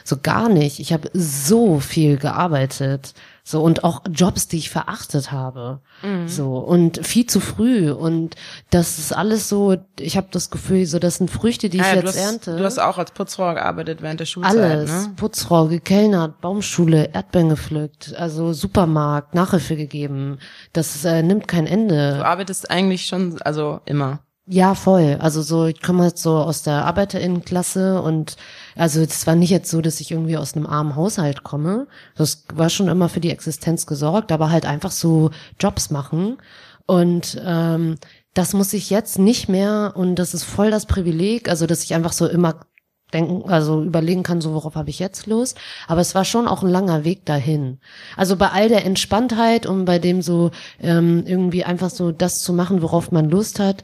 [0.03, 0.79] So gar nicht.
[0.79, 3.13] Ich habe so viel gearbeitet.
[3.47, 5.79] So und auch Jobs, die ich verachtet habe.
[6.25, 7.91] So und viel zu früh.
[7.91, 8.33] Und
[8.71, 11.89] das ist alles so, ich habe das Gefühl, so das sind Früchte, die ich Ah
[11.89, 12.57] ja, jetzt du, hast, ernte.
[12.57, 14.89] du hast auch als Putzfrau gearbeitet während der Schulzeit, Alles.
[14.89, 15.13] ne?
[15.15, 20.39] Putzfrau, gekellnert, Baumschule, Erdbeeren gepflückt, also Supermarkt, Nachhilfe gegeben.
[20.73, 22.25] Das äh, nimmt kein Du Ende.
[22.25, 24.21] arbeitest eigentlich schon, also immer.
[24.47, 25.17] Ja, voll.
[25.19, 28.37] Also so, ich komme halt so aus der Arbeiterinnenklasse und
[28.75, 31.87] also es war nicht jetzt so, dass ich irgendwie aus einem armen Haushalt komme.
[32.15, 36.37] Das war schon immer für die Existenz gesorgt, aber halt einfach so Jobs machen.
[36.85, 37.97] Und ähm,
[38.33, 41.93] das muss ich jetzt nicht mehr und das ist voll das Privileg, also dass ich
[41.93, 42.65] einfach so immer
[43.13, 45.57] denken, also überlegen kann, so worauf habe ich jetzt Lust.
[45.87, 47.79] Aber es war schon auch ein langer Weg dahin.
[48.17, 50.51] Also bei all der Entspanntheit und bei dem so
[50.81, 53.83] ähm, irgendwie einfach so das zu machen, worauf man Lust hat,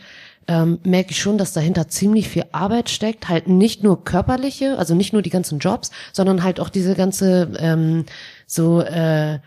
[0.52, 3.30] ähm, merke ich schon, dass dahinter ziemlich viel Arbeit steckt.
[3.30, 7.54] Halt nicht nur körperliche, also nicht nur die ganzen Jobs, sondern halt auch diese ganze
[7.58, 8.06] ähm,
[8.48, 9.40] so äh,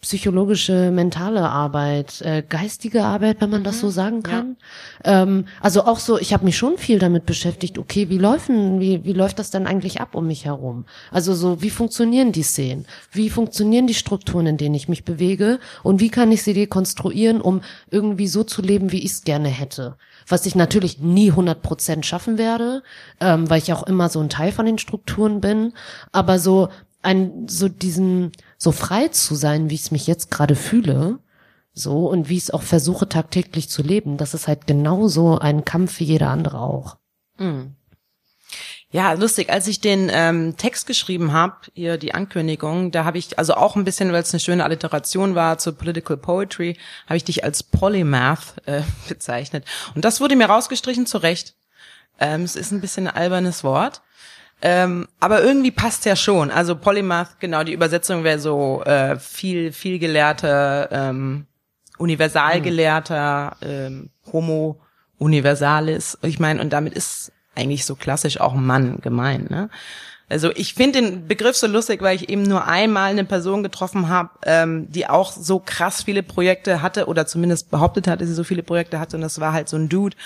[0.00, 4.56] psychologische, mentale Arbeit, äh, geistige Arbeit, wenn man das so sagen kann.
[5.04, 9.04] Ähm, also auch so, ich habe mich schon viel damit beschäftigt, okay, wie laufen, wie,
[9.04, 10.86] wie läuft das denn eigentlich ab um mich herum?
[11.10, 12.86] Also so, wie funktionieren die Szenen?
[13.12, 15.58] Wie funktionieren die Strukturen, in denen ich mich bewege?
[15.82, 19.48] Und wie kann ich sie dekonstruieren, um irgendwie so zu leben, wie ich es gerne
[19.48, 19.96] hätte?
[20.26, 22.82] Was ich natürlich nie 100 Prozent schaffen werde,
[23.20, 25.74] ähm, weil ich auch immer so ein Teil von den Strukturen bin.
[26.10, 26.70] Aber so
[27.02, 28.32] ein, so diesen,
[28.62, 31.18] so frei zu sein, wie ich es mich jetzt gerade fühle,
[31.72, 35.64] so und wie ich es auch versuche tagtäglich zu leben, das ist halt genauso ein
[35.64, 36.98] Kampf wie jeder andere auch.
[38.92, 39.50] Ja, lustig.
[39.50, 43.76] Als ich den ähm, Text geschrieben habe, hier die Ankündigung, da habe ich also auch
[43.76, 47.62] ein bisschen, weil es eine schöne Alliteration war zur Political Poetry, habe ich dich als
[47.62, 49.64] Polymath äh, bezeichnet.
[49.94, 51.54] Und das wurde mir rausgestrichen, zu Recht.
[52.18, 54.02] Ähm, es ist ein bisschen ein albernes Wort.
[54.62, 56.50] Ähm, aber irgendwie passt ja schon.
[56.50, 61.46] Also Polymath, genau, die Übersetzung wäre so äh, viel, viel gelehrter, ähm,
[61.98, 64.80] universalgelehrter, ähm, Homo
[65.18, 66.18] universalis.
[66.22, 69.50] Ich meine, und damit ist eigentlich so klassisch auch Mann gemeint.
[69.50, 69.70] Ne?
[70.30, 74.08] Also ich finde den Begriff so lustig, weil ich eben nur einmal eine Person getroffen
[74.08, 78.34] habe, ähm, die auch so krass viele Projekte hatte oder zumindest behauptet hat, dass sie
[78.34, 80.16] so viele Projekte hatte und das war halt so ein Dude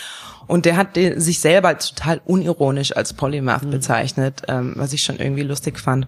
[0.47, 5.03] und der hat den, sich selber als total unironisch als Polymath bezeichnet, ähm, was ich
[5.03, 6.07] schon irgendwie lustig fand.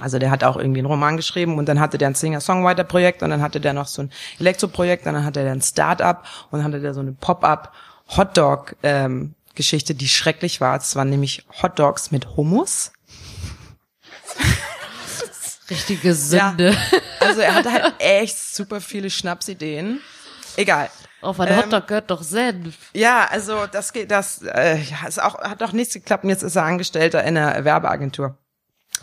[0.00, 3.28] Also der hat auch irgendwie einen Roman geschrieben und dann hatte der ein Singer-Songwriter-Projekt und
[3.30, 6.64] dann hatte der noch so ein Elektro-Projekt, und dann hatte der ein Start-up und dann
[6.64, 7.72] hatte der so eine Pop-up
[8.16, 10.76] Hotdog ähm, Geschichte, die schrecklich war.
[10.76, 12.92] Es waren nämlich Hotdogs mit Hummus.
[15.68, 16.76] Richtige Sünde.
[17.20, 20.00] Also er hatte halt echt super viele Schnapsideen.
[20.56, 20.90] Egal.
[21.20, 22.74] Auf ein Ähm, Hotdog gehört doch Senf.
[22.92, 26.24] Ja, also das geht, das äh, ja, ist auch hat auch nichts geklappt.
[26.24, 28.36] Und jetzt ist er Angestellter in einer Werbeagentur.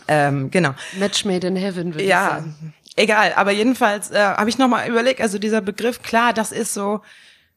[0.09, 0.73] Ähm, genau.
[0.97, 2.73] Match made in heaven, würde ich Ja, sagen.
[2.95, 3.33] egal.
[3.35, 5.21] Aber jedenfalls äh, habe ich noch mal überlegt.
[5.21, 7.01] Also dieser Begriff, klar, das ist so,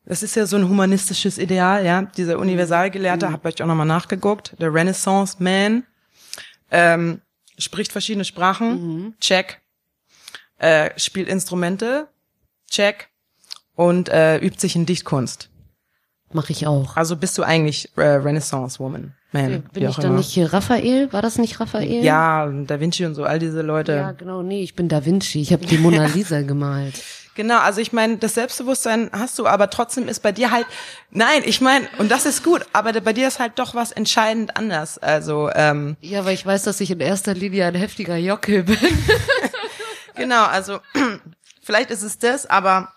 [0.04, 2.02] das ist ja so ein humanistisches Ideal, ja.
[2.02, 3.32] Dieser Universalgelehrte, Mhm.
[3.32, 4.54] hab ich auch noch mal nachgeguckt.
[4.60, 5.84] Der Renaissance Man
[6.70, 7.20] ähm,
[7.60, 8.70] spricht verschiedene Sprachen,
[9.04, 9.14] Mhm.
[9.20, 9.60] check.
[10.58, 12.08] Äh, spielt Instrumente,
[12.70, 13.08] check.
[13.76, 15.48] Und äh, übt sich in Dichtkunst.
[16.32, 16.96] Mache ich auch.
[16.96, 20.16] Also bist du eigentlich äh, Renaissance Woman, Man, Bin ich dann immer.
[20.18, 21.12] nicht hier Raphael?
[21.12, 22.04] War das nicht Raphael?
[22.04, 23.92] Ja, Da Vinci und so, all diese Leute.
[23.92, 25.40] Ja, genau, nee, ich bin Da Vinci.
[25.40, 27.02] Ich habe die Mona Lisa gemalt.
[27.36, 30.66] Genau, also ich meine, das Selbstbewusstsein hast du, aber trotzdem ist bei dir halt,
[31.10, 34.56] nein, ich meine, und das ist gut, aber bei dir ist halt doch was entscheidend
[34.56, 34.98] anders.
[34.98, 38.78] Also, ähm, Ja, weil ich weiß, dass ich in erster Linie ein heftiger Jockel bin.
[40.16, 40.80] genau, also
[41.62, 42.92] vielleicht ist es das, aber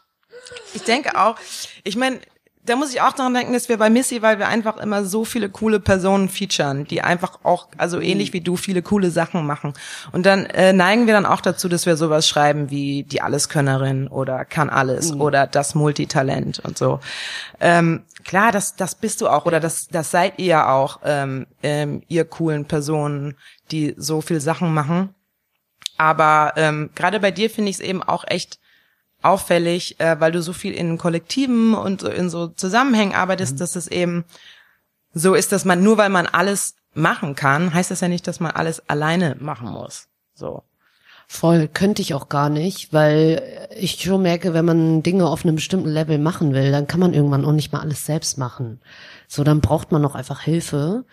[0.73, 1.37] ich denke auch,
[1.83, 2.19] ich meine,
[2.65, 5.25] da muss ich auch daran denken, dass wir bei Missy, weil wir einfach immer so
[5.25, 9.73] viele coole Personen featuren, die einfach auch, also ähnlich wie du, viele coole Sachen machen.
[10.13, 14.07] Und dann äh, neigen wir dann auch dazu, dass wir sowas schreiben wie die Alleskönnerin
[14.07, 17.01] oder kann alles oder das Multitalent und so.
[17.59, 21.47] Ähm, klar, das, das bist du auch oder das, das seid ihr ja auch, ähm,
[21.63, 23.35] ähm, ihr coolen Personen,
[23.71, 25.13] die so viel Sachen machen.
[25.97, 28.59] Aber ähm, gerade bei dir finde ich es eben auch echt
[29.23, 33.75] auffällig, äh, weil du so viel in Kollektiven und so in so Zusammenhängen arbeitest, dass
[33.75, 34.25] es eben
[35.13, 38.39] so ist, dass man nur weil man alles machen kann, heißt das ja nicht, dass
[38.39, 40.07] man alles alleine machen muss.
[40.33, 40.63] So.
[41.27, 45.55] Voll, könnte ich auch gar nicht, weil ich schon merke, wenn man Dinge auf einem
[45.55, 48.81] bestimmten Level machen will, dann kann man irgendwann auch nicht mal alles selbst machen.
[49.27, 51.05] So, dann braucht man noch einfach Hilfe.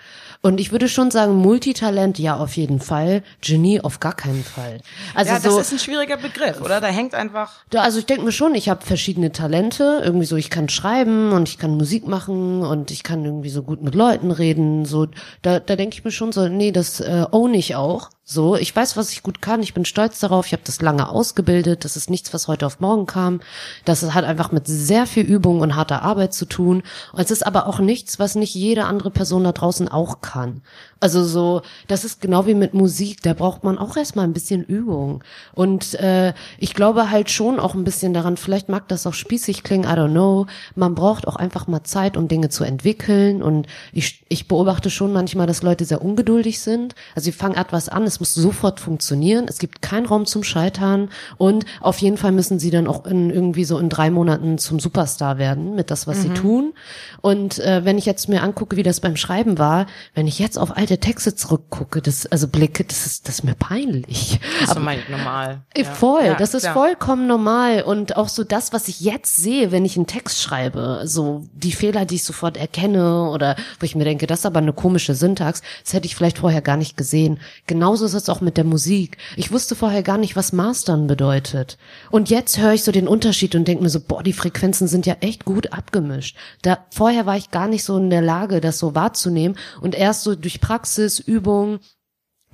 [0.43, 3.22] Und ich würde schon sagen, Multitalent, ja, auf jeden Fall.
[3.43, 4.80] Genie auf gar keinen Fall.
[5.14, 6.80] Also ja, das so, ist ein schwieriger Begriff, oder?
[6.80, 7.53] Da hängt einfach.
[7.72, 10.01] Ja, also ich denke mir schon, ich habe verschiedene Talente.
[10.03, 13.62] Irgendwie so, ich kann schreiben und ich kann Musik machen und ich kann irgendwie so
[13.62, 14.86] gut mit Leuten reden.
[14.86, 15.09] So,
[15.43, 18.09] da, da denke ich mir schon so, nee, das äh, own ich auch.
[18.33, 19.61] So, ich weiß, was ich gut kann.
[19.61, 20.47] Ich bin stolz darauf.
[20.47, 21.85] Ich habe das lange ausgebildet.
[21.85, 23.41] Das ist nichts, was heute auf morgen kam.
[23.85, 26.85] Das hat einfach mit sehr viel Übung und harter Arbeit zu tun.
[27.12, 30.62] Und es ist aber auch nichts, was nicht jede andere Person da draußen auch kann.
[31.03, 33.22] Also so, das ist genau wie mit Musik.
[33.22, 35.24] Da braucht man auch erstmal ein bisschen Übung.
[35.55, 38.36] Und äh, ich glaube halt schon auch ein bisschen daran.
[38.36, 39.84] Vielleicht mag das auch spießig klingen.
[39.84, 40.46] I don't know.
[40.74, 43.42] Man braucht auch einfach mal Zeit, um Dinge zu entwickeln.
[43.42, 46.94] Und ich, ich beobachte schon manchmal, dass Leute sehr ungeduldig sind.
[47.14, 48.03] Also sie fangen etwas an.
[48.03, 49.46] Es muss sofort funktionieren.
[49.48, 51.09] Es gibt keinen Raum zum Scheitern.
[51.38, 54.78] Und auf jeden Fall müssen sie dann auch in, irgendwie so in drei Monaten zum
[54.78, 56.74] Superstar werden mit das, was sie tun.
[57.22, 60.59] Und äh, wenn ich jetzt mir angucke, wie das beim Schreiben war, wenn ich jetzt
[60.59, 64.41] auf all der Texte zurückgucke, das, also blicke, das ist, das ist mir peinlich.
[64.61, 65.62] Das ist so mein normal.
[65.74, 65.91] Äh, Ja.
[65.91, 66.74] Voll, Ja, das ist klar.
[66.74, 71.03] vollkommen normal und auch so das, was ich jetzt sehe, wenn ich einen Text schreibe,
[71.05, 74.59] so die Fehler, die ich sofort erkenne oder wo ich mir denke, das ist aber
[74.59, 77.38] eine komische Syntax, das hätte ich vielleicht vorher gar nicht gesehen.
[77.66, 79.16] Genauso ist es auch mit der Musik.
[79.36, 81.78] Ich wusste vorher gar nicht, was Mastern bedeutet.
[82.11, 85.07] Und jetzt höre ich so den Unterschied und denke mir so, boah, die Frequenzen sind
[85.07, 86.36] ja echt gut abgemischt.
[86.62, 90.22] Da vorher war ich gar nicht so in der Lage, das so wahrzunehmen und erst
[90.24, 91.81] so durch Praxis, Übung,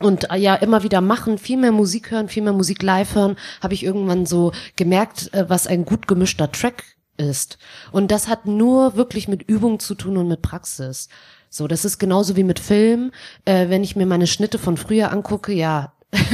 [0.01, 3.37] und äh, ja immer wieder machen, viel mehr Musik hören, viel mehr Musik live hören,
[3.63, 6.83] habe ich irgendwann so gemerkt, äh, was ein gut gemischter Track
[7.19, 7.59] ist.
[7.93, 11.09] Und das hat nur wirklich mit Übung zu tun und mit Praxis.
[11.51, 13.13] So, das ist genauso wie mit Film.
[13.45, 15.93] Äh, wenn ich mir meine Schnitte von früher angucke, ja,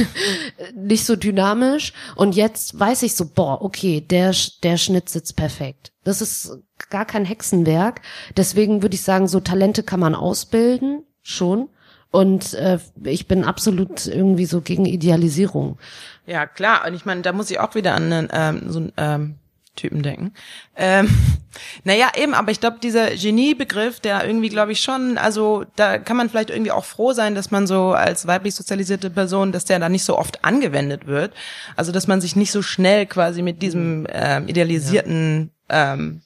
[0.75, 1.93] nicht so dynamisch.
[2.15, 5.91] Und jetzt weiß ich so, boah, okay, der, der Schnitt sitzt perfekt.
[6.03, 6.57] Das ist
[6.89, 8.01] gar kein Hexenwerk.
[8.35, 11.69] Deswegen würde ich sagen, so Talente kann man ausbilden, schon.
[12.13, 15.79] Und äh, ich bin absolut irgendwie so gegen Idealisierung.
[16.27, 16.85] Ja, klar.
[16.85, 19.35] Und ich meine, da muss ich auch wieder an einen, ähm, so einen ähm,
[19.75, 20.31] Typen denken.
[20.75, 21.09] Ähm,
[21.83, 26.15] naja, eben, aber ich glaube, dieser Genie-Begriff, der irgendwie, glaube ich, schon, also da kann
[26.15, 29.79] man vielleicht irgendwie auch froh sein, dass man so als weiblich sozialisierte Person, dass der
[29.79, 31.33] da nicht so oft angewendet wird.
[31.75, 36.21] Also, dass man sich nicht so schnell quasi mit diesem ähm, idealisierten ähm,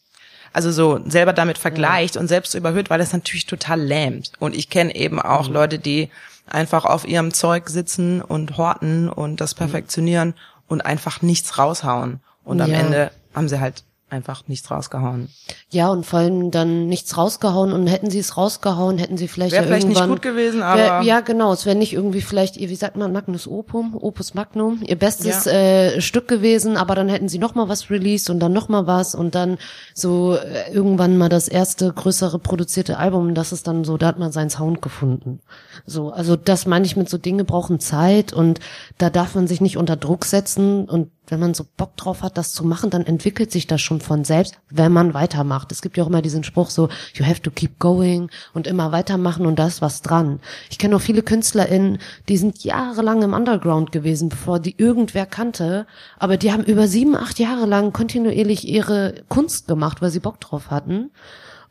[0.57, 4.31] also so selber damit vergleicht und selbst so überhöht, weil das natürlich total lähmt.
[4.39, 6.09] Und ich kenne eben auch Leute, die
[6.47, 10.33] einfach auf ihrem Zeug sitzen und horten und das perfektionieren
[10.67, 12.21] und einfach nichts raushauen.
[12.43, 12.79] Und am Ja.
[12.79, 15.29] Ende haben sie halt einfach nichts rausgehauen.
[15.69, 19.51] Ja, und vor allem dann nichts rausgehauen und hätten sie es rausgehauen, hätten sie vielleicht
[19.51, 21.51] Wäre ja vielleicht nicht irgendwann gut gewesen, Wär, aber ja, genau.
[21.51, 25.45] Es wäre nicht irgendwie vielleicht ihr, wie sagt man, Magnus Opum, Opus Magnum, ihr bestes
[25.45, 25.51] Ja.
[25.51, 28.87] äh, Stück gewesen, aber dann hätten sie noch mal was released und dann noch mal
[28.87, 29.57] was und dann
[29.93, 33.33] so äh, irgendwann mal das erste größere produzierte Album.
[33.33, 35.41] Das ist dann so, da hat man seinen Sound gefunden.
[35.85, 38.61] So, also das meine ich mit so Dinge brauchen Zeit und
[38.97, 42.38] da darf man sich nicht unter Druck setzen und wenn man so Bock drauf hat,
[42.38, 45.71] das zu machen, dann entwickelt sich das schon von selbst, wenn man weitermacht.
[45.71, 48.91] Es gibt ja auch immer diesen Spruch so, you have to keep going und immer
[48.91, 50.39] weitermachen und da ist was dran.
[50.69, 51.99] Ich kenne auch viele KünstlerInnen,
[52.30, 55.86] die sind jahrelang im Underground gewesen, bevor die irgendwer kannte,
[56.17, 60.39] aber die haben über sieben, acht Jahre lang kontinuierlich ihre Kunst gemacht, weil sie Bock
[60.39, 61.11] drauf hatten.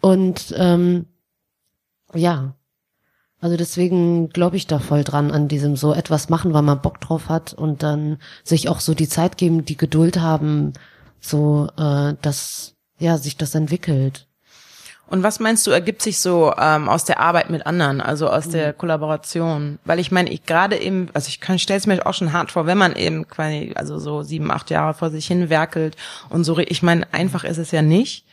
[0.00, 1.06] Und ähm,
[2.14, 2.54] ja,
[3.46, 7.00] also deswegen glaube ich da voll dran an diesem so etwas machen, weil man Bock
[7.00, 10.72] drauf hat und dann sich auch so die Zeit geben, die Geduld haben,
[11.20, 14.26] so äh, dass ja sich das entwickelt.
[15.08, 18.48] Und was meinst du, ergibt sich so ähm, aus der Arbeit mit anderen, also aus
[18.48, 19.78] der Kollaboration?
[19.84, 22.50] Weil ich meine, ich gerade eben, also ich kann stelle es mir auch schon hart
[22.50, 25.94] vor, wenn man eben quasi, also so sieben, acht Jahre vor sich hin werkelt
[26.30, 28.24] und so, ich meine, einfach ist es ja nicht.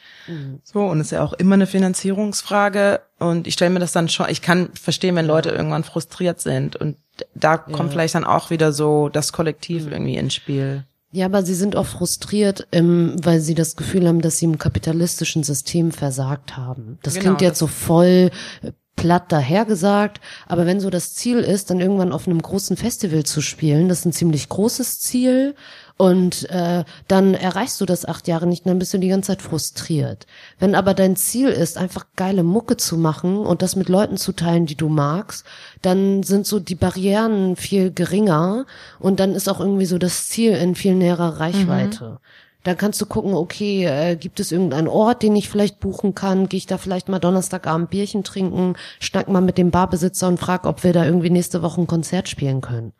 [0.63, 3.01] So, und es ist ja auch immer eine Finanzierungsfrage.
[3.19, 6.75] Und ich stelle mir das dann schon, ich kann verstehen, wenn Leute irgendwann frustriert sind.
[6.75, 6.97] Und
[7.35, 10.85] da kommt vielleicht dann auch wieder so das Kollektiv irgendwie ins Spiel.
[11.11, 14.57] Ja, aber sie sind auch frustriert, ähm, weil sie das Gefühl haben, dass sie im
[14.57, 16.97] kapitalistischen System versagt haben.
[17.03, 18.31] Das Genau, klingt jetzt das- so voll
[18.63, 23.23] äh, platt dahergesagt, aber wenn so das Ziel ist, dann irgendwann auf einem großen Festival
[23.23, 25.55] zu spielen, das ist ein ziemlich großes Ziel
[25.97, 29.41] und äh, dann erreichst du das acht Jahre nicht, dann bist du die ganze Zeit
[29.41, 30.25] frustriert.
[30.57, 34.31] Wenn aber dein Ziel ist, einfach geile Mucke zu machen und das mit Leuten zu
[34.33, 35.45] teilen, die du magst,
[35.81, 38.65] dann sind so die Barrieren viel geringer
[38.99, 42.19] und dann ist auch irgendwie so das Ziel in viel näherer Reichweite.
[42.63, 46.47] Dann kannst du gucken, okay, äh, gibt es irgendeinen Ort, den ich vielleicht buchen kann?
[46.47, 50.65] Gehe ich da vielleicht mal Donnerstagabend Bierchen trinken, schnack mal mit dem Barbesitzer und frag,
[50.65, 52.93] ob wir da irgendwie nächste Woche ein Konzert spielen können.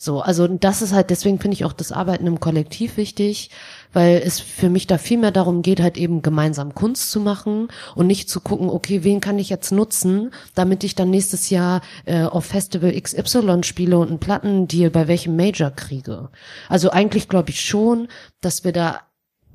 [0.00, 3.50] So, also das ist halt, deswegen finde ich auch das Arbeiten im Kollektiv wichtig,
[3.92, 7.66] weil es für mich da viel mehr darum geht, halt eben gemeinsam Kunst zu machen
[7.96, 11.80] und nicht zu gucken, okay, wen kann ich jetzt nutzen, damit ich dann nächstes Jahr
[12.04, 16.28] äh, auf Festival XY spiele und einen Plattendeal bei welchem Major kriege.
[16.68, 18.06] Also eigentlich glaube ich schon,
[18.40, 19.00] dass wir da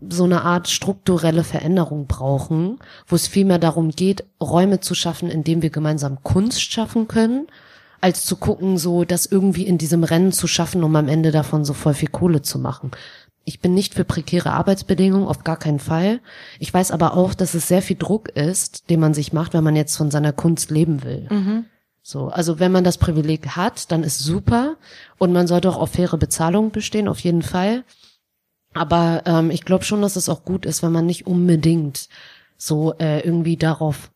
[0.09, 5.45] so eine Art strukturelle Veränderung brauchen, wo es vielmehr darum geht, Räume zu schaffen, in
[5.45, 7.47] denen wir gemeinsam Kunst schaffen können,
[8.03, 11.63] als zu gucken, so das irgendwie in diesem Rennen zu schaffen, um am Ende davon
[11.63, 12.91] so voll viel Kohle zu machen.
[13.45, 16.19] Ich bin nicht für prekäre Arbeitsbedingungen, auf gar keinen Fall.
[16.59, 19.63] Ich weiß aber auch, dass es sehr viel Druck ist, den man sich macht, wenn
[19.63, 21.27] man jetzt von seiner Kunst leben will.
[22.01, 24.75] So, also wenn man das Privileg hat, dann ist super
[25.17, 27.85] und man sollte auch auf faire Bezahlung bestehen, auf jeden Fall.
[28.73, 32.09] Aber ähm, ich glaube schon, dass es auch gut ist, wenn man nicht unbedingt
[32.57, 34.11] so äh, irgendwie darauf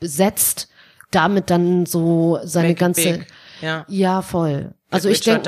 [0.00, 0.68] setzt,
[1.14, 3.20] damit dann so seine Make ganze.
[3.60, 3.84] Ja.
[3.88, 4.72] ja voll.
[4.90, 5.42] Also ich denke.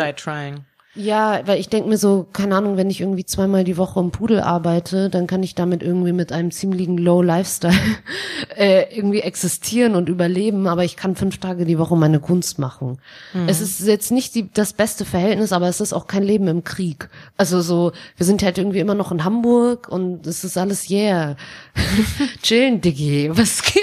[0.96, 4.12] Ja, weil ich denke mir so, keine Ahnung, wenn ich irgendwie zweimal die Woche im
[4.12, 7.74] Pudel arbeite, dann kann ich damit irgendwie mit einem ziemlichen Low Lifestyle
[8.56, 12.98] äh, irgendwie existieren und überleben, aber ich kann fünf Tage die Woche meine Kunst machen.
[13.32, 13.48] Mhm.
[13.48, 16.62] Es ist jetzt nicht die, das beste Verhältnis, aber es ist auch kein Leben im
[16.62, 17.08] Krieg.
[17.36, 21.34] Also so, wir sind halt irgendwie immer noch in Hamburg und es ist alles yeah.
[22.42, 23.82] Chillen, Diggi, was geht?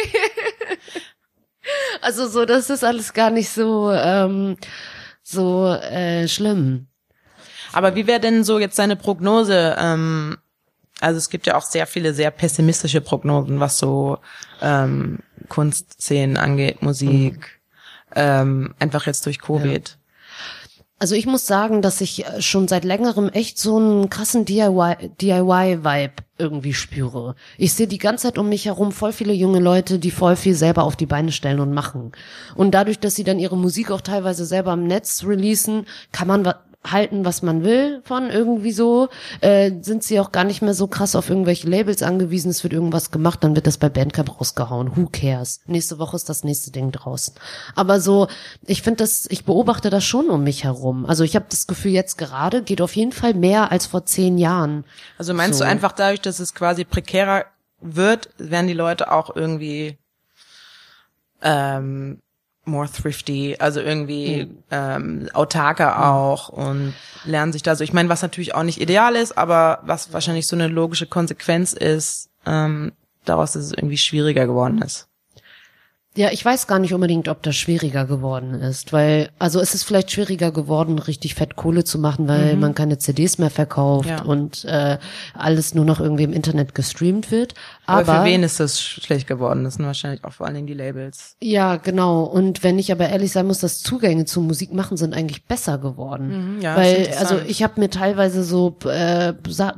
[2.02, 4.58] Also so, das ist alles gar nicht so, ähm,
[5.22, 6.88] so äh, schlimm.
[7.74, 9.76] Aber wie wäre denn so jetzt seine Prognose?
[9.78, 10.38] Ähm,
[11.00, 14.20] also es gibt ja auch sehr viele sehr pessimistische Prognosen, was so
[14.62, 17.62] ähm, Kunstszenen angeht, Musik,
[18.16, 19.98] ähm, einfach jetzt durch Covid.
[21.02, 25.10] Also ich muss sagen, dass ich äh, schon seit längerem echt so einen krassen DIY,
[25.20, 27.34] DIY-Vibe irgendwie spüre.
[27.58, 30.54] Ich sehe die ganze Zeit um mich herum voll viele junge Leute, die voll viel
[30.54, 32.12] selber auf die Beine stellen und machen.
[32.54, 36.54] Und dadurch, dass sie dann ihre Musik auch teilweise selber im Netz releasen, kann man
[36.84, 39.10] halten, was man will von irgendwie so,
[39.42, 42.74] äh, sind sie auch gar nicht mehr so krass auf irgendwelche Labels angewiesen, es wird
[42.74, 44.96] irgendwas gemacht, dann wird das bei Bandcamp rausgehauen.
[44.96, 45.62] Who cares?
[45.68, 47.36] Nächste Woche ist das nächste Ding draußen.
[47.76, 48.28] Aber so,
[48.66, 51.06] ich finde das, ich beobachte das schon um mich herum.
[51.06, 54.38] Also ich habe das Gefühl, jetzt gerade geht auf jeden Fall mehr als vor zehn
[54.38, 54.84] Jahren.
[55.18, 55.64] Also meinst So.
[55.66, 57.46] du einfach dadurch, dass es quasi prekärer
[57.80, 59.98] wird, werden die Leute auch irgendwie
[61.44, 62.22] ähm,
[62.66, 66.94] more thrifty, also irgendwie ähm, autarker auch und
[67.26, 67.84] lernen sich da so.
[67.84, 71.74] Ich meine, was natürlich auch nicht ideal ist, aber was wahrscheinlich so eine logische Konsequenz
[71.74, 72.92] ist, ähm,
[73.26, 75.08] daraus, dass es irgendwie schwieriger geworden ist.
[76.18, 79.84] Ja, ich weiß gar nicht unbedingt, ob das schwieriger geworden ist, weil, also es ist
[79.84, 84.22] vielleicht schwieriger geworden, richtig fett Kohle zu machen, weil man keine CDs mehr verkauft Ja.
[84.24, 84.98] und äh,
[85.34, 87.54] alles nur noch irgendwie im Internet gestreamt wird.
[87.92, 89.64] Aber, Aber, für wen ist das schlecht geworden?
[89.64, 91.36] Das sind wahrscheinlich auch vor allen Dingen die Labels.
[91.42, 92.24] ja, genau.
[92.24, 95.78] Und wenn ich aber ehrlich sein muss, dass Zugänge zu Musik machen sind eigentlich besser
[95.78, 96.56] geworden.
[96.58, 99.34] Mhm, ja, weil, also ich habe mir teilweise so äh,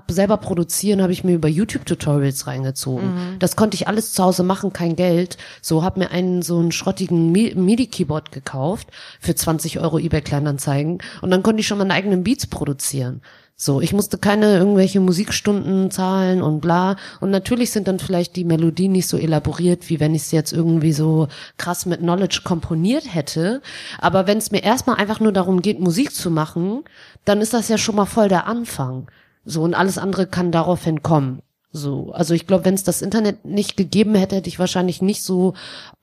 [0.07, 3.07] selber produzieren, habe ich mir über YouTube-Tutorials reingezogen.
[3.34, 3.39] Mhm.
[3.39, 5.38] Das konnte ich alles zu Hause machen, kein Geld.
[5.61, 8.88] So habe mir einen so einen schrottigen Mi- MIDI-Keyboard gekauft
[9.20, 13.22] für 20 Euro eBay Kleinanzeigen und dann konnte ich schon meine eigenen Beats produzieren.
[13.66, 16.97] So, ich musste keine irgendwelche Musikstunden zahlen und bla.
[17.22, 20.51] Und natürlich sind dann vielleicht die Melodien nicht so elaboriert, wie wenn ich es jetzt
[20.51, 23.61] irgendwie so krass mit Knowledge komponiert hätte.
[23.99, 26.84] Aber wenn es mir erstmal einfach nur darum geht, Musik zu machen,
[27.24, 29.09] dann ist das ja schon mal voll der Anfang.
[29.45, 31.41] So, und alles andere kann daraufhin kommen.
[31.72, 35.24] So, also ich glaube, wenn es das Internet nicht gegeben hätte, hätte ich wahrscheinlich nicht
[35.24, 35.53] so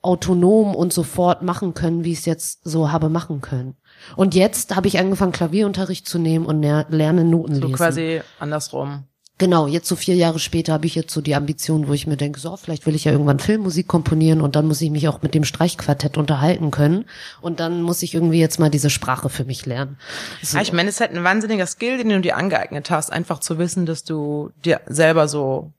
[0.01, 3.75] autonom und sofort machen können, wie ich es jetzt so habe machen können.
[4.15, 7.75] Und jetzt habe ich angefangen, Klavierunterricht zu nehmen und ler- lerne Noten So lesen.
[7.75, 9.03] quasi andersrum.
[9.37, 12.15] Genau, jetzt so vier Jahre später habe ich jetzt so die Ambition, wo ich mir
[12.15, 15.23] denke, so, vielleicht will ich ja irgendwann Filmmusik komponieren und dann muss ich mich auch
[15.23, 17.05] mit dem Streichquartett unterhalten können.
[17.41, 19.97] Und dann muss ich irgendwie jetzt mal diese Sprache für mich lernen.
[20.43, 20.57] So.
[20.57, 23.39] Ja, ich meine, es ist halt ein wahnsinniger Skill, den du dir angeeignet hast, einfach
[23.39, 25.73] zu wissen, dass du dir selber so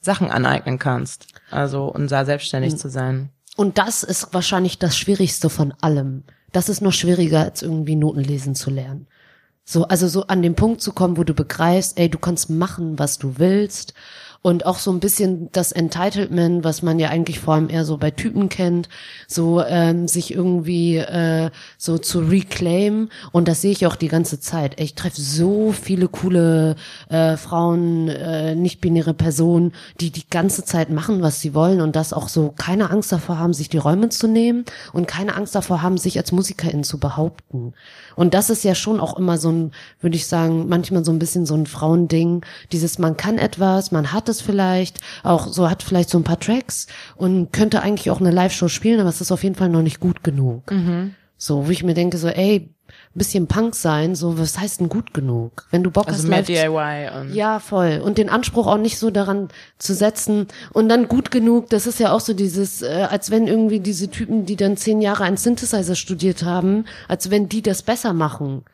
[0.00, 1.26] Sachen aneignen kannst.
[1.52, 3.30] Also, und da selbstständig zu sein.
[3.56, 6.24] Und das ist wahrscheinlich das Schwierigste von allem.
[6.52, 9.06] Das ist noch schwieriger, als irgendwie Noten lesen zu lernen.
[9.64, 12.98] So, also so an den Punkt zu kommen, wo du begreifst, ey, du kannst machen,
[12.98, 13.94] was du willst.
[14.42, 17.96] Und auch so ein bisschen das Entitlement, was man ja eigentlich vor allem eher so
[17.96, 18.88] bei Typen kennt,
[19.28, 23.08] so ähm, sich irgendwie äh, so zu reclaim.
[23.30, 24.80] Und das sehe ich auch die ganze Zeit.
[24.80, 26.74] Ich treffe so viele coole
[27.08, 32.12] äh, Frauen, äh, nicht-binäre Personen, die die ganze Zeit machen, was sie wollen und das
[32.12, 35.82] auch so keine Angst davor haben, sich die Räume zu nehmen und keine Angst davor
[35.82, 37.74] haben, sich als Musikerin zu behaupten.
[38.16, 41.18] Und das ist ja schon auch immer so ein, würde ich sagen, manchmal so ein
[41.18, 42.44] bisschen so ein Frauending.
[42.72, 46.40] Dieses, man kann etwas, man hat es vielleicht, auch so hat vielleicht so ein paar
[46.40, 46.86] Tracks
[47.16, 50.00] und könnte eigentlich auch eine Live-Show spielen, aber es ist auf jeden Fall noch nicht
[50.00, 50.70] gut genug.
[51.36, 52.70] So, wo ich mir denke, so, ey,
[53.14, 55.66] bisschen Punk sein, so, was heißt denn gut genug?
[55.70, 58.00] Wenn du Bock Also hast, mehr DIY und ja, voll.
[58.02, 59.48] Und den Anspruch auch nicht so daran
[59.78, 63.46] zu setzen und dann gut genug, das ist ja auch so dieses, äh, als wenn
[63.46, 67.82] irgendwie diese Typen, die dann zehn Jahre einen Synthesizer studiert haben, als wenn die das
[67.82, 68.64] besser machen.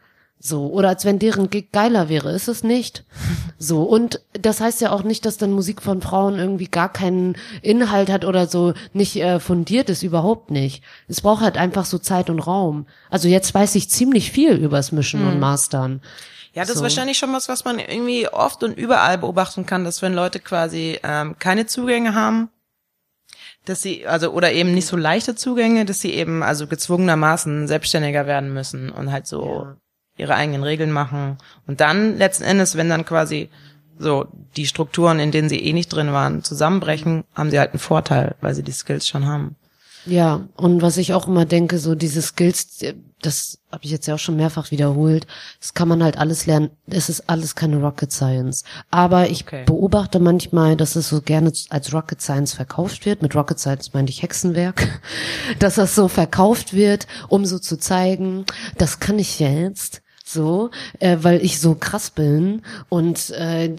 [0.41, 3.05] So, oder als wenn deren Gig geiler wäre, ist es nicht.
[3.61, 7.37] So, und das heißt ja auch nicht, dass dann Musik von Frauen irgendwie gar keinen
[7.61, 10.85] Inhalt hat oder so nicht äh, fundiert ist, überhaupt nicht.
[11.09, 12.87] Es braucht halt einfach so Zeit und Raum.
[13.11, 16.03] Also jetzt weiß ich ziemlich viel übers Mischen und Mastern.
[16.55, 16.83] Ja, das ist So.
[16.85, 21.01] wahrscheinlich schon was, was man irgendwie oft und überall beobachten kann, dass wenn Leute quasi
[21.03, 22.51] ähm, keine Zugänge haben,
[23.65, 28.27] dass sie, also oder eben nicht so leichte Zugänge, dass sie eben also gezwungenermaßen selbstständiger
[28.27, 29.77] werden müssen und halt so Ja.
[30.19, 31.39] Ihre eigenen Regeln machen.
[31.67, 33.49] Und dann letzten Endes, wenn dann quasi
[33.99, 37.81] so die Strukturen, in denen sie eh nicht drin waren, zusammenbrechen, haben sie halt einen
[37.81, 39.57] Vorteil, weil sie die Skills schon haben.
[40.07, 42.79] Ja, und was ich auch immer denke, so diese Skills,
[43.21, 45.27] das habe ich jetzt ja auch schon mehrfach wiederholt,
[45.61, 46.71] das kann man halt alles lernen.
[46.87, 48.63] Es ist alles keine Rocket Science.
[48.91, 49.65] Aber ich Okay.
[49.67, 53.21] beobachte manchmal, dass es so gerne als Rocket Science verkauft wird.
[53.21, 55.01] Mit Rocket Science meine ich Hexenwerk.
[55.59, 58.47] Dass das so verkauft wird, um so zu zeigen,
[58.79, 60.01] das kann ich jetzt.
[60.31, 60.69] So,
[60.99, 62.61] äh, weil ich so krass bin
[62.91, 63.75] und äh,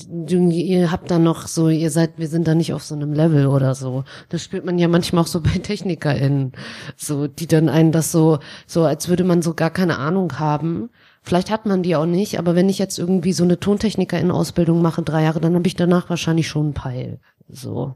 [0.49, 3.45] ihr habt dann noch so, ihr seid, wir sind da nicht auf so einem Level
[3.45, 4.03] oder so.
[4.29, 6.53] Das spürt man ja manchmal auch so bei TechnikerInnen,
[6.97, 10.89] so, die dann einen das so, so als würde man so gar keine Ahnung haben.
[11.21, 15.03] Vielleicht hat man die auch nicht, aber wenn ich jetzt irgendwie so eine Tontechnikerin-Ausbildung mache,
[15.03, 17.19] drei Jahre, dann habe ich danach wahrscheinlich schon einen Peil.
[17.47, 17.95] So.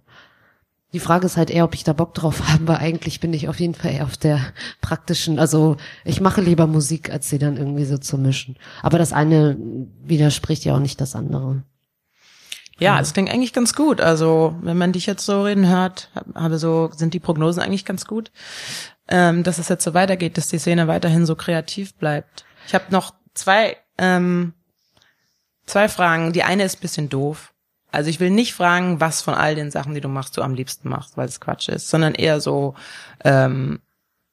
[0.94, 3.50] Die Frage ist halt eher, ob ich da Bock drauf habe, weil eigentlich bin ich
[3.50, 4.40] auf jeden Fall eher auf der
[4.82, 8.58] praktischen, also ich mache lieber Musik, als sie dann irgendwie so zu mischen.
[8.82, 9.58] Aber das eine
[10.04, 11.64] widerspricht ja auch nicht das andere.
[12.80, 14.02] Ja, es klingt eigentlich ganz gut.
[14.02, 17.86] Also, wenn man dich jetzt so reden hört, hab- habe so, sind die Prognosen eigentlich
[17.86, 18.32] ganz gut,
[19.08, 22.46] ähm, dass es jetzt so weitergeht, dass die Szene weiterhin so kreativ bleibt.
[22.68, 24.54] Ich habe noch zwei, ähm,
[25.66, 26.34] zwei Fragen.
[26.34, 27.53] Die eine ist ein bisschen doof.
[27.94, 30.56] Also ich will nicht fragen, was von all den Sachen, die du machst, du am
[30.56, 32.74] liebsten machst, weil es Quatsch ist, sondern eher so,
[33.24, 33.82] ähm,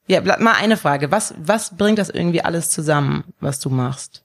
[0.07, 1.11] ja, mal eine Frage.
[1.11, 4.23] Was, was bringt das irgendwie alles zusammen, was du machst?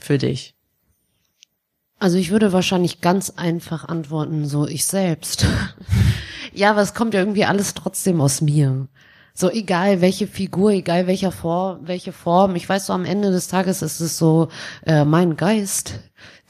[0.00, 0.54] Für dich.
[1.98, 5.46] Also ich würde wahrscheinlich ganz einfach antworten, so ich selbst.
[6.54, 8.88] ja, aber es kommt ja irgendwie alles trotzdem aus mir.
[9.34, 12.54] So egal welche Figur, egal welcher Form, welche Form.
[12.56, 14.48] Ich weiß so am Ende des Tages ist es so
[14.84, 16.00] äh, mein Geist,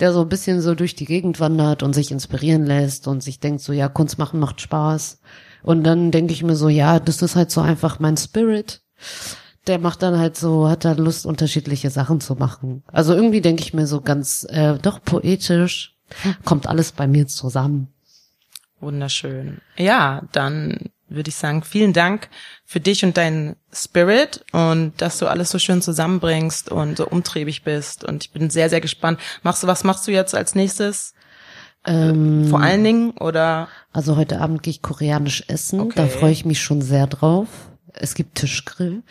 [0.00, 3.38] der so ein bisschen so durch die Gegend wandert und sich inspirieren lässt und sich
[3.38, 5.20] denkt so, ja, Kunst machen macht Spaß.
[5.62, 8.82] Und dann denke ich mir so, ja, das ist halt so einfach mein Spirit.
[9.68, 12.82] Der macht dann halt so, hat dann Lust, unterschiedliche Sachen zu machen.
[12.88, 15.96] Also irgendwie denke ich mir so ganz, äh, doch poetisch,
[16.44, 17.88] kommt alles bei mir zusammen.
[18.80, 19.58] Wunderschön.
[19.76, 22.28] Ja, dann würde ich sagen, vielen Dank
[22.64, 27.62] für dich und deinen Spirit und dass du alles so schön zusammenbringst und so umtriebig
[27.64, 28.04] bist.
[28.04, 29.18] Und ich bin sehr, sehr gespannt.
[29.42, 31.14] Machst du, was machst du jetzt als nächstes?
[31.84, 33.68] Ähm, Vor allen Dingen oder?
[33.92, 36.08] Also heute Abend gehe ich koreanisch essen, da Okay.
[36.08, 37.48] freue ich mich schon sehr drauf.
[37.94, 39.02] Es gibt Tischgrill.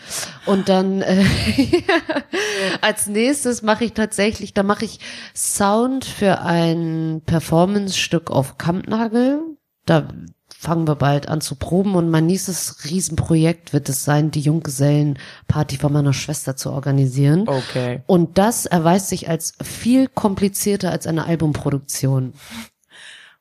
[0.48, 1.24] Und dann äh,
[2.82, 5.00] als nächstes mache ich tatsächlich, da mache ich
[5.36, 9.42] Sound für ein Performance-Stück auf Kampnagel.
[9.86, 10.08] Da
[10.62, 15.78] fangen wir bald an zu proben und mein nächstes Riesenprojekt wird es sein, die Junggesellenparty
[15.78, 17.48] von meiner Schwester zu organisieren.
[17.48, 18.04] Okay.
[18.06, 22.34] Und das erweist sich als viel komplizierter als eine Albumproduktion.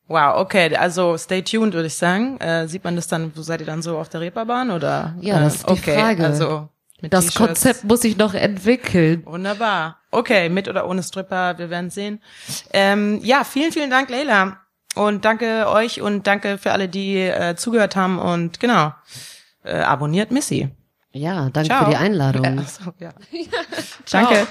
[0.09, 2.39] Wow, okay, also stay tuned, würde ich sagen.
[2.41, 5.15] Äh, sieht man das dann, wo seid ihr dann so auf der Reeperbahn oder?
[5.21, 6.25] Ja, das ist die okay, Frage.
[6.25, 6.71] Also
[7.03, 7.35] Das.
[7.35, 9.27] Konzept muss ich noch entwickeln.
[9.27, 9.99] Wunderbar.
[10.11, 12.23] Okay, mit oder ohne Stripper, wir werden sehen.
[12.73, 14.57] Ähm, ja, vielen, vielen Dank, Leila.
[14.95, 18.93] Und danke euch und danke für alle, die äh, zugehört haben und genau,
[19.63, 20.69] äh, abonniert Missy.
[21.13, 21.85] Ja, danke Ciao.
[21.85, 22.45] für die Einladung.
[22.45, 23.13] Ja, so, ja.
[24.11, 24.47] Danke.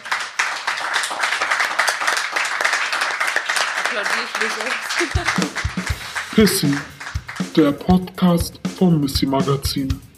[6.35, 6.73] Pissy,
[7.55, 10.08] der Podcast vom Missy Magazin.